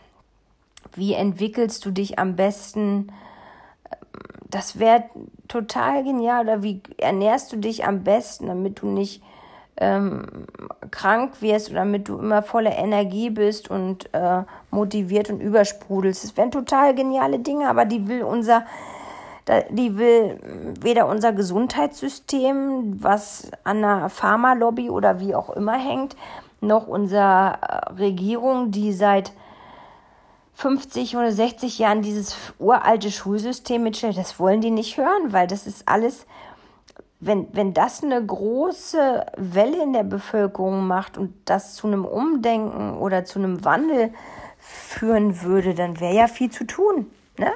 wie 0.95 1.13
entwickelst 1.13 1.85
du 1.85 1.91
dich 1.91 2.19
am 2.19 2.37
besten. 2.37 3.13
Das 4.49 4.79
wäre 4.79 5.05
total 5.47 6.05
genial. 6.05 6.45
Oder 6.45 6.63
wie 6.63 6.81
ernährst 6.97 7.53
du 7.53 7.59
dich 7.59 7.85
am 7.85 8.03
besten, 8.03 8.47
damit 8.47 8.81
du 8.81 8.87
nicht 8.87 9.23
ähm, 9.77 10.25
krank 10.91 11.43
wirst 11.43 11.69
oder 11.69 11.81
damit 11.81 12.09
du 12.09 12.19
immer 12.19 12.43
voller 12.43 12.79
Energie 12.79 13.29
bist 13.29 13.71
und 13.71 14.09
äh, 14.15 14.43
motiviert 14.71 15.29
und 15.29 15.41
übersprudelst. 15.41 16.25
Das 16.25 16.37
wären 16.39 16.51
total 16.51 16.95
geniale 16.95 17.41
Dinge, 17.41 17.69
aber 17.69 17.85
die 17.85 18.09
will 18.09 18.23
unser 18.23 18.65
Die 19.71 19.97
will 19.97 20.41
weder 20.81 21.07
unser 21.07 21.33
Gesundheitssystem, 21.33 23.03
was 23.03 23.51
an 23.63 23.81
der 23.81 24.09
Pharmalobby 24.09 24.91
oder 24.91 25.21
wie 25.21 25.35
auch 25.35 25.51
immer 25.51 25.79
hängt, 25.79 26.17
noch 26.61 26.89
unsere 26.89 27.59
äh, 27.61 27.93
Regierung, 27.93 28.73
die 28.73 28.93
seit 28.93 29.33
50 30.55 31.17
oder 31.17 31.31
60 31.31 31.79
Jahren 31.79 32.03
dieses 32.03 32.37
uralte 32.59 33.13
Schulsystem 33.13 33.83
mitstellt. 33.83 34.17
Das 34.17 34.41
wollen 34.41 34.63
die 34.63 34.71
nicht 34.71 34.97
hören, 34.97 35.33
weil 35.33 35.47
das 35.47 35.67
ist 35.67 35.87
alles 35.87 36.27
wenn, 37.21 37.49
wenn 37.53 37.73
das 37.73 38.03
eine 38.03 38.25
große 38.25 39.27
Welle 39.37 39.83
in 39.83 39.93
der 39.93 40.05
Bevölkerung 40.05 40.87
macht 40.87 41.17
und 41.17 41.35
das 41.47 41.75
zu 41.75 41.87
einem 41.87 42.05
Umdenken 42.05 42.99
oder 42.99 43.25
zu 43.25 43.39
einem 43.39 43.65
Wandel 43.65 44.13
führen 44.59 45.43
würde, 45.43 45.75
dann 45.75 46.01
wäre 46.01 46.15
ja 46.15 46.29
viel 46.29 46.51
zu 46.51 46.65
tun. 46.65 47.11
Ne? 47.39 47.53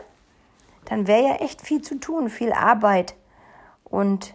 Dann 0.91 1.07
wäre 1.07 1.23
ja 1.23 1.35
echt 1.37 1.63
viel 1.63 1.83
zu 1.83 2.01
tun, 2.01 2.29
viel 2.29 2.53
Arbeit. 2.53 3.15
Und 3.85 4.35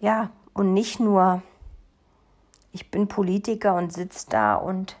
ja, 0.00 0.28
und 0.52 0.74
nicht 0.74 1.00
nur, 1.00 1.42
ich 2.72 2.90
bin 2.90 3.08
Politiker 3.08 3.74
und 3.74 3.90
sitze 3.90 4.26
da 4.28 4.54
und 4.56 4.98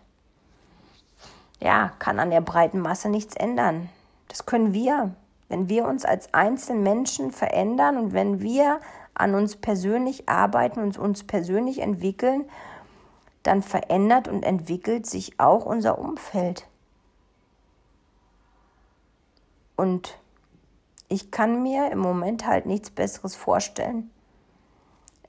ja, 1.60 1.92
kann 1.98 2.18
an 2.20 2.30
der 2.30 2.40
breiten 2.40 2.80
Masse 2.80 3.10
nichts 3.10 3.36
ändern. 3.36 3.90
Das 4.28 4.46
können 4.46 4.72
wir. 4.72 5.14
Wenn 5.50 5.68
wir 5.68 5.84
uns 5.84 6.06
als 6.06 6.32
Einzelmenschen 6.32 7.30
verändern 7.30 7.98
und 7.98 8.14
wenn 8.14 8.40
wir 8.40 8.80
an 9.12 9.34
uns 9.34 9.56
persönlich 9.56 10.26
arbeiten 10.26 10.80
und 10.80 10.96
uns 10.96 11.24
persönlich 11.24 11.80
entwickeln, 11.80 12.48
dann 13.42 13.62
verändert 13.62 14.26
und 14.26 14.42
entwickelt 14.42 15.04
sich 15.04 15.38
auch 15.38 15.66
unser 15.66 15.98
Umfeld. 15.98 16.66
Und 19.78 20.18
ich 21.08 21.30
kann 21.30 21.62
mir 21.62 21.92
im 21.92 22.00
Moment 22.00 22.44
halt 22.44 22.66
nichts 22.66 22.90
Besseres 22.90 23.36
vorstellen. 23.36 24.10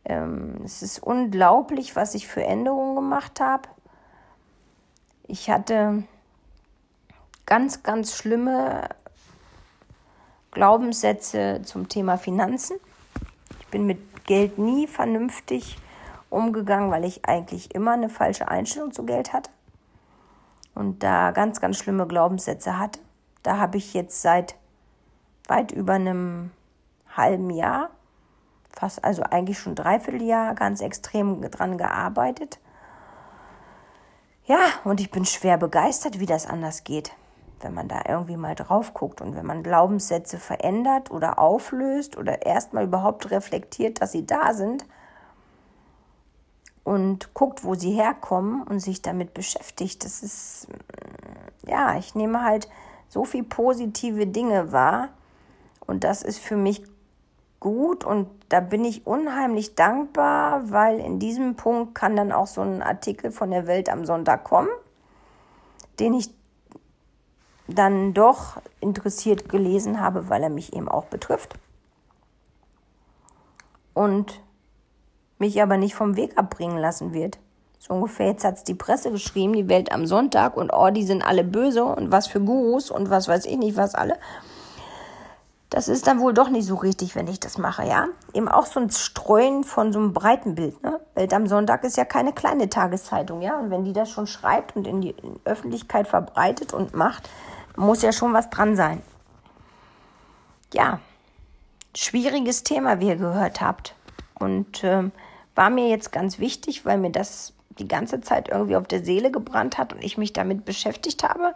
Ähm, 0.05 0.61
es 0.65 0.81
ist 0.81 1.03
unglaublich, 1.03 1.95
was 1.95 2.15
ich 2.15 2.27
für 2.27 2.43
Änderungen 2.43 2.95
gemacht 2.95 3.39
habe. 3.39 3.69
Ich 5.27 5.51
hatte 5.51 6.03
ganz, 7.45 7.83
ganz 7.83 8.17
schlimme 8.17 8.89
Glaubenssätze 10.49 11.61
zum 11.63 11.87
Thema 11.87 12.17
Finanzen. 12.17 12.77
Ich 13.59 13.67
bin 13.67 13.85
mit 13.85 14.25
Geld 14.25 14.57
nie 14.57 14.87
vernünftig 14.87 15.77
umgegangen, 16.31 16.89
weil 16.89 17.05
ich 17.05 17.25
eigentlich 17.25 17.75
immer 17.75 17.91
eine 17.91 18.09
falsche 18.09 18.47
Einstellung 18.47 18.93
zu 18.93 19.05
Geld 19.05 19.31
hatte 19.31 19.51
und 20.73 21.03
da 21.03 21.29
ganz, 21.29 21.61
ganz 21.61 21.77
schlimme 21.77 22.07
Glaubenssätze 22.07 22.79
hatte. 22.79 22.99
Da 23.43 23.57
habe 23.57 23.77
ich 23.77 23.93
jetzt 23.93 24.21
seit 24.21 24.55
weit 25.47 25.71
über 25.71 25.93
einem 25.93 26.51
halben 27.15 27.49
Jahr, 27.49 27.89
fast 28.71 29.03
also 29.03 29.23
eigentlich 29.23 29.59
schon 29.59 29.75
dreiviertel 29.75 30.21
Jahr, 30.21 30.55
ganz 30.55 30.81
extrem 30.81 31.41
dran 31.49 31.77
gearbeitet. 31.77 32.59
Ja, 34.45 34.59
und 34.83 34.99
ich 34.99 35.11
bin 35.11 35.25
schwer 35.25 35.57
begeistert, 35.57 36.19
wie 36.19 36.25
das 36.25 36.45
anders 36.45 36.83
geht 36.83 37.13
wenn 37.63 37.73
man 37.73 37.87
da 37.87 38.01
irgendwie 38.07 38.37
mal 38.37 38.55
drauf 38.55 38.93
guckt 38.93 39.21
und 39.21 39.35
wenn 39.35 39.45
man 39.45 39.63
Glaubenssätze 39.63 40.37
verändert 40.37 41.11
oder 41.11 41.39
auflöst 41.39 42.17
oder 42.17 42.45
erstmal 42.45 42.85
überhaupt 42.85 43.31
reflektiert, 43.31 44.01
dass 44.01 44.11
sie 44.11 44.25
da 44.25 44.53
sind 44.53 44.85
und 46.83 47.33
guckt, 47.33 47.63
wo 47.63 47.75
sie 47.75 47.91
herkommen 47.91 48.63
und 48.63 48.79
sich 48.79 49.01
damit 49.01 49.33
beschäftigt, 49.33 50.03
das 50.05 50.23
ist, 50.23 50.67
ja, 51.65 51.97
ich 51.97 52.15
nehme 52.15 52.43
halt 52.43 52.69
so 53.09 53.25
viel 53.25 53.43
positive 53.43 54.27
Dinge 54.27 54.71
wahr 54.71 55.09
und 55.85 56.03
das 56.03 56.23
ist 56.23 56.39
für 56.39 56.55
mich 56.55 56.83
gut 57.59 58.03
und 58.03 58.29
da 58.47 58.59
bin 58.61 58.85
ich 58.85 59.05
unheimlich 59.05 59.75
dankbar, 59.75 60.71
weil 60.71 60.99
in 60.99 61.19
diesem 61.19 61.55
Punkt 61.55 61.95
kann 61.95 62.15
dann 62.15 62.31
auch 62.31 62.47
so 62.47 62.61
ein 62.61 62.81
Artikel 62.81 63.31
von 63.31 63.51
der 63.51 63.67
Welt 63.67 63.89
am 63.89 64.05
Sonntag 64.05 64.43
kommen, 64.43 64.69
den 65.99 66.13
ich 66.13 66.29
dann 67.67 68.13
doch 68.13 68.61
interessiert 68.79 69.49
gelesen 69.49 69.99
habe, 69.99 70.29
weil 70.29 70.43
er 70.43 70.49
mich 70.49 70.73
eben 70.73 70.87
auch 70.87 71.05
betrifft. 71.05 71.55
Und 73.93 74.41
mich 75.37 75.61
aber 75.61 75.77
nicht 75.77 75.95
vom 75.95 76.15
Weg 76.15 76.37
abbringen 76.37 76.77
lassen 76.77 77.13
wird. 77.13 77.39
So 77.79 77.93
ungefähr, 77.93 78.27
jetzt 78.27 78.43
hat 78.43 78.57
es 78.57 78.63
die 78.65 78.75
Presse 78.75 79.09
geschrieben, 79.09 79.53
die 79.53 79.69
Welt 79.69 79.91
am 79.93 80.05
Sonntag 80.05 80.57
und 80.57 80.71
oh, 80.71 80.89
die 80.89 81.05
sind 81.05 81.25
alle 81.25 81.45
böse 81.45 81.85
und 81.85 82.11
was 82.11 82.27
für 82.27 82.41
Gurus 82.41 82.91
und 82.91 83.09
was 83.09 83.29
weiß 83.29 83.45
ich 83.45 83.57
nicht, 83.57 83.77
was 83.77 83.95
alle. 83.95 84.17
Das 85.69 85.87
ist 85.87 86.07
dann 86.07 86.19
wohl 86.19 86.33
doch 86.33 86.49
nicht 86.49 86.65
so 86.65 86.75
richtig, 86.75 87.15
wenn 87.15 87.27
ich 87.27 87.39
das 87.39 87.57
mache, 87.57 87.85
ja. 87.85 88.07
Eben 88.33 88.49
auch 88.49 88.65
so 88.65 88.79
ein 88.79 88.89
Streuen 88.89 89.63
von 89.63 89.93
so 89.93 89.99
einem 89.99 90.13
breiten 90.13 90.55
Bild, 90.55 90.81
ne? 90.83 90.99
Welt 91.13 91.33
am 91.33 91.47
Sonntag 91.47 91.83
ist 91.83 91.95
ja 91.95 92.05
keine 92.05 92.33
kleine 92.33 92.69
Tageszeitung, 92.69 93.41
ja. 93.41 93.57
Und 93.59 93.69
wenn 93.69 93.85
die 93.85 93.93
das 93.93 94.09
schon 94.09 94.27
schreibt 94.27 94.75
und 94.75 94.87
in 94.87 94.99
die 94.99 95.15
Öffentlichkeit 95.45 96.07
verbreitet 96.07 96.73
und 96.73 96.95
macht, 96.95 97.29
muss 97.77 98.01
ja 98.01 98.11
schon 98.11 98.33
was 98.33 98.49
dran 98.49 98.75
sein. 98.75 99.03
Ja, 100.73 100.99
schwieriges 101.95 102.63
Thema, 102.63 102.99
wie 102.99 103.07
ihr 103.07 103.15
gehört 103.15 103.61
habt. 103.61 103.95
Und 104.39 104.83
ähm, 104.83 105.11
war 105.55 105.69
mir 105.69 105.87
jetzt 105.87 106.11
ganz 106.11 106.39
wichtig, 106.39 106.83
weil 106.83 106.97
mir 106.97 107.11
das 107.11 107.53
die 107.79 107.87
ganze 107.87 108.21
Zeit 108.21 108.49
irgendwie 108.49 108.75
auf 108.75 108.87
der 108.87 109.03
Seele 109.03 109.31
gebrannt 109.31 109.77
hat 109.77 109.93
und 109.93 110.03
ich 110.03 110.17
mich 110.17 110.33
damit 110.33 110.65
beschäftigt 110.65 111.23
habe 111.23 111.55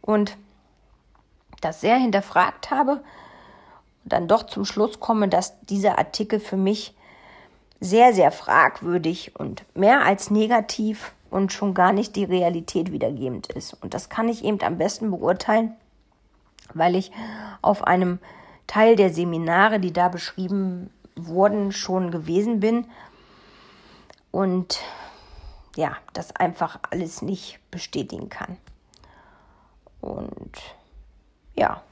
und 0.00 0.36
das 1.60 1.80
sehr 1.80 1.96
hinterfragt 1.96 2.70
habe 2.70 3.02
und 4.04 4.12
dann 4.12 4.28
doch 4.28 4.44
zum 4.44 4.64
Schluss 4.64 5.00
komme, 5.00 5.28
dass 5.28 5.58
dieser 5.62 5.98
Artikel 5.98 6.40
für 6.40 6.56
mich 6.56 6.94
sehr, 7.80 8.12
sehr 8.12 8.30
fragwürdig 8.30 9.32
und 9.36 9.64
mehr 9.74 10.04
als 10.04 10.30
negativ 10.30 11.12
und 11.30 11.52
schon 11.52 11.74
gar 11.74 11.92
nicht 11.92 12.14
die 12.14 12.24
Realität 12.24 12.92
wiedergebend 12.92 13.48
ist. 13.48 13.74
Und 13.82 13.94
das 13.94 14.08
kann 14.08 14.28
ich 14.28 14.44
eben 14.44 14.62
am 14.62 14.78
besten 14.78 15.10
beurteilen, 15.10 15.74
weil 16.74 16.94
ich 16.94 17.10
auf 17.62 17.84
einem 17.84 18.18
Teil 18.66 18.96
der 18.96 19.12
Seminare, 19.12 19.80
die 19.80 19.92
da 19.92 20.08
beschrieben 20.08 20.90
wurden, 21.16 21.72
schon 21.72 22.10
gewesen 22.10 22.60
bin 22.60 22.86
und 24.30 24.80
ja, 25.76 25.96
das 26.12 26.34
einfach 26.36 26.78
alles 26.90 27.22
nicht 27.22 27.58
bestätigen 27.70 28.28
kann. 28.28 28.56
Und 30.00 30.58
ja, 31.54 31.82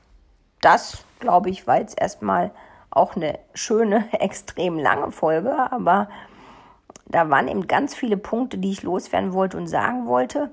das 0.60 1.04
glaube 1.20 1.50
ich 1.50 1.66
war 1.66 1.78
jetzt 1.78 2.00
erstmal 2.00 2.50
auch 2.90 3.16
eine 3.16 3.38
schöne, 3.54 4.08
extrem 4.12 4.78
lange 4.78 5.12
Folge, 5.12 5.72
aber 5.72 6.08
da 7.06 7.28
waren 7.30 7.48
eben 7.48 7.66
ganz 7.66 7.94
viele 7.94 8.16
Punkte, 8.16 8.58
die 8.58 8.70
ich 8.70 8.82
loswerden 8.82 9.32
wollte 9.32 9.56
und 9.56 9.66
sagen 9.66 10.06
wollte. 10.06 10.50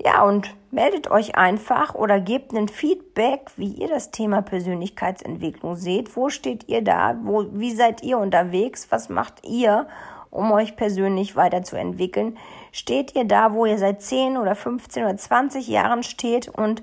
Ja, 0.00 0.22
und 0.22 0.54
meldet 0.70 1.10
euch 1.10 1.36
einfach 1.36 1.94
oder 1.94 2.20
gebt 2.20 2.52
ein 2.52 2.68
Feedback, 2.68 3.50
wie 3.56 3.72
ihr 3.72 3.88
das 3.88 4.12
Thema 4.12 4.42
Persönlichkeitsentwicklung 4.42 5.74
seht. 5.74 6.16
Wo 6.16 6.28
steht 6.28 6.68
ihr 6.68 6.82
da? 6.82 7.16
Wo, 7.22 7.46
wie 7.52 7.74
seid 7.74 8.02
ihr 8.02 8.18
unterwegs? 8.18 8.86
Was 8.90 9.08
macht 9.08 9.44
ihr, 9.44 9.88
um 10.30 10.52
euch 10.52 10.76
persönlich 10.76 11.36
weiterzuentwickeln? 11.36 12.36
Steht 12.72 13.14
ihr 13.14 13.24
da, 13.24 13.52
wo 13.52 13.66
ihr 13.66 13.78
seit 13.78 14.02
10 14.02 14.36
oder 14.36 14.54
15 14.54 15.04
oder 15.04 15.16
20 15.16 15.68
Jahren 15.68 16.02
steht 16.02 16.48
und 16.48 16.82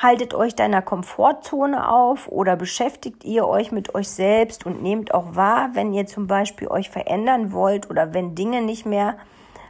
Haltet 0.00 0.32
euch 0.32 0.54
deiner 0.54 0.80
Komfortzone 0.80 1.90
auf 1.90 2.28
oder 2.28 2.54
beschäftigt 2.54 3.24
ihr 3.24 3.48
euch 3.48 3.72
mit 3.72 3.96
euch 3.96 4.08
selbst 4.08 4.64
und 4.64 4.80
nehmt 4.80 5.12
auch 5.12 5.34
wahr, 5.34 5.70
wenn 5.72 5.92
ihr 5.92 6.06
zum 6.06 6.28
Beispiel 6.28 6.68
euch 6.68 6.88
verändern 6.88 7.52
wollt 7.52 7.90
oder 7.90 8.14
wenn 8.14 8.36
Dinge 8.36 8.62
nicht 8.62 8.86
mehr 8.86 9.16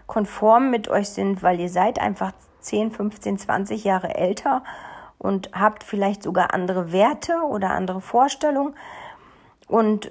konform 0.06 0.70
mit 0.70 0.88
euch 0.88 1.08
sind, 1.08 1.42
weil 1.42 1.58
ihr 1.58 1.70
seid 1.70 1.98
einfach 1.98 2.32
10, 2.60 2.90
15, 2.90 3.38
20 3.38 3.84
Jahre 3.84 4.16
älter 4.16 4.62
und 5.16 5.50
habt 5.54 5.82
vielleicht 5.82 6.22
sogar 6.22 6.52
andere 6.52 6.92
Werte 6.92 7.40
oder 7.48 7.70
andere 7.70 8.02
Vorstellungen. 8.02 8.74
Und 9.66 10.10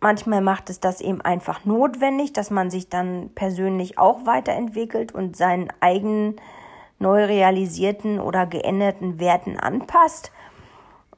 manchmal 0.00 0.40
macht 0.40 0.70
es 0.70 0.80
das 0.80 1.00
eben 1.00 1.20
einfach 1.20 1.64
notwendig, 1.64 2.32
dass 2.32 2.50
man 2.50 2.70
sich 2.70 2.88
dann 2.88 3.30
persönlich 3.34 3.98
auch 3.98 4.26
weiterentwickelt 4.26 5.12
und 5.12 5.36
seinen 5.36 5.68
eigenen 5.80 6.36
neu 6.98 7.24
realisierten 7.24 8.20
oder 8.20 8.46
geänderten 8.46 9.18
Werten 9.20 9.58
anpasst. 9.58 10.32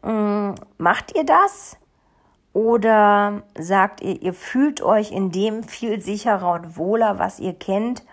Mm, 0.03 0.53
macht 0.79 1.15
ihr 1.17 1.25
das? 1.25 1.77
Oder 2.53 3.43
sagt 3.59 4.03
ihr, 4.03 4.21
ihr 4.21 4.35
fühlt 4.35 4.83
euch 4.83 5.11
in 5.11 5.31
dem 5.31 5.63
viel 5.63 6.01
sicherer 6.01 6.53
und 6.53 6.77
wohler, 6.77 7.19
was 7.19 7.41
ihr 7.41 7.55
kennt 7.55 8.05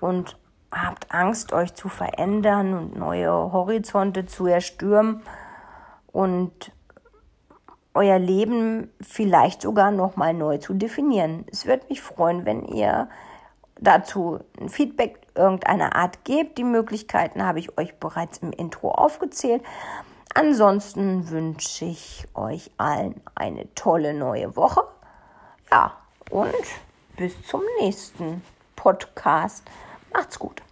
und 0.00 0.36
habt 0.70 1.12
Angst, 1.12 1.52
euch 1.52 1.74
zu 1.74 1.88
verändern 1.88 2.74
und 2.74 2.96
neue 2.96 3.30
Horizonte 3.30 4.26
zu 4.26 4.46
erstürmen 4.46 5.22
und 6.12 6.72
euer 7.94 8.18
Leben 8.18 8.90
vielleicht 9.00 9.62
sogar 9.62 9.90
nochmal 9.90 10.34
neu 10.34 10.58
zu 10.58 10.74
definieren. 10.74 11.46
Es 11.50 11.66
würde 11.66 11.86
mich 11.88 12.02
freuen, 12.02 12.44
wenn 12.44 12.64
ihr 12.66 13.08
dazu 13.80 14.40
ein 14.60 14.68
Feedback 14.68 15.20
irgendeiner 15.34 15.94
Art 15.94 16.24
gebt. 16.24 16.58
Die 16.58 16.64
Möglichkeiten 16.64 17.44
habe 17.44 17.60
ich 17.60 17.78
euch 17.78 17.94
bereits 17.98 18.38
im 18.38 18.52
Intro 18.52 18.90
aufgezählt. 18.90 19.62
Ansonsten 20.34 21.30
wünsche 21.30 21.84
ich 21.84 22.26
euch 22.34 22.72
allen 22.76 23.20
eine 23.36 23.72
tolle 23.74 24.14
neue 24.14 24.56
Woche. 24.56 24.82
Ja, 25.70 25.92
und 26.30 26.52
bis 27.16 27.40
zum 27.46 27.62
nächsten 27.80 28.42
Podcast. 28.74 29.64
Macht's 30.12 30.38
gut. 30.38 30.63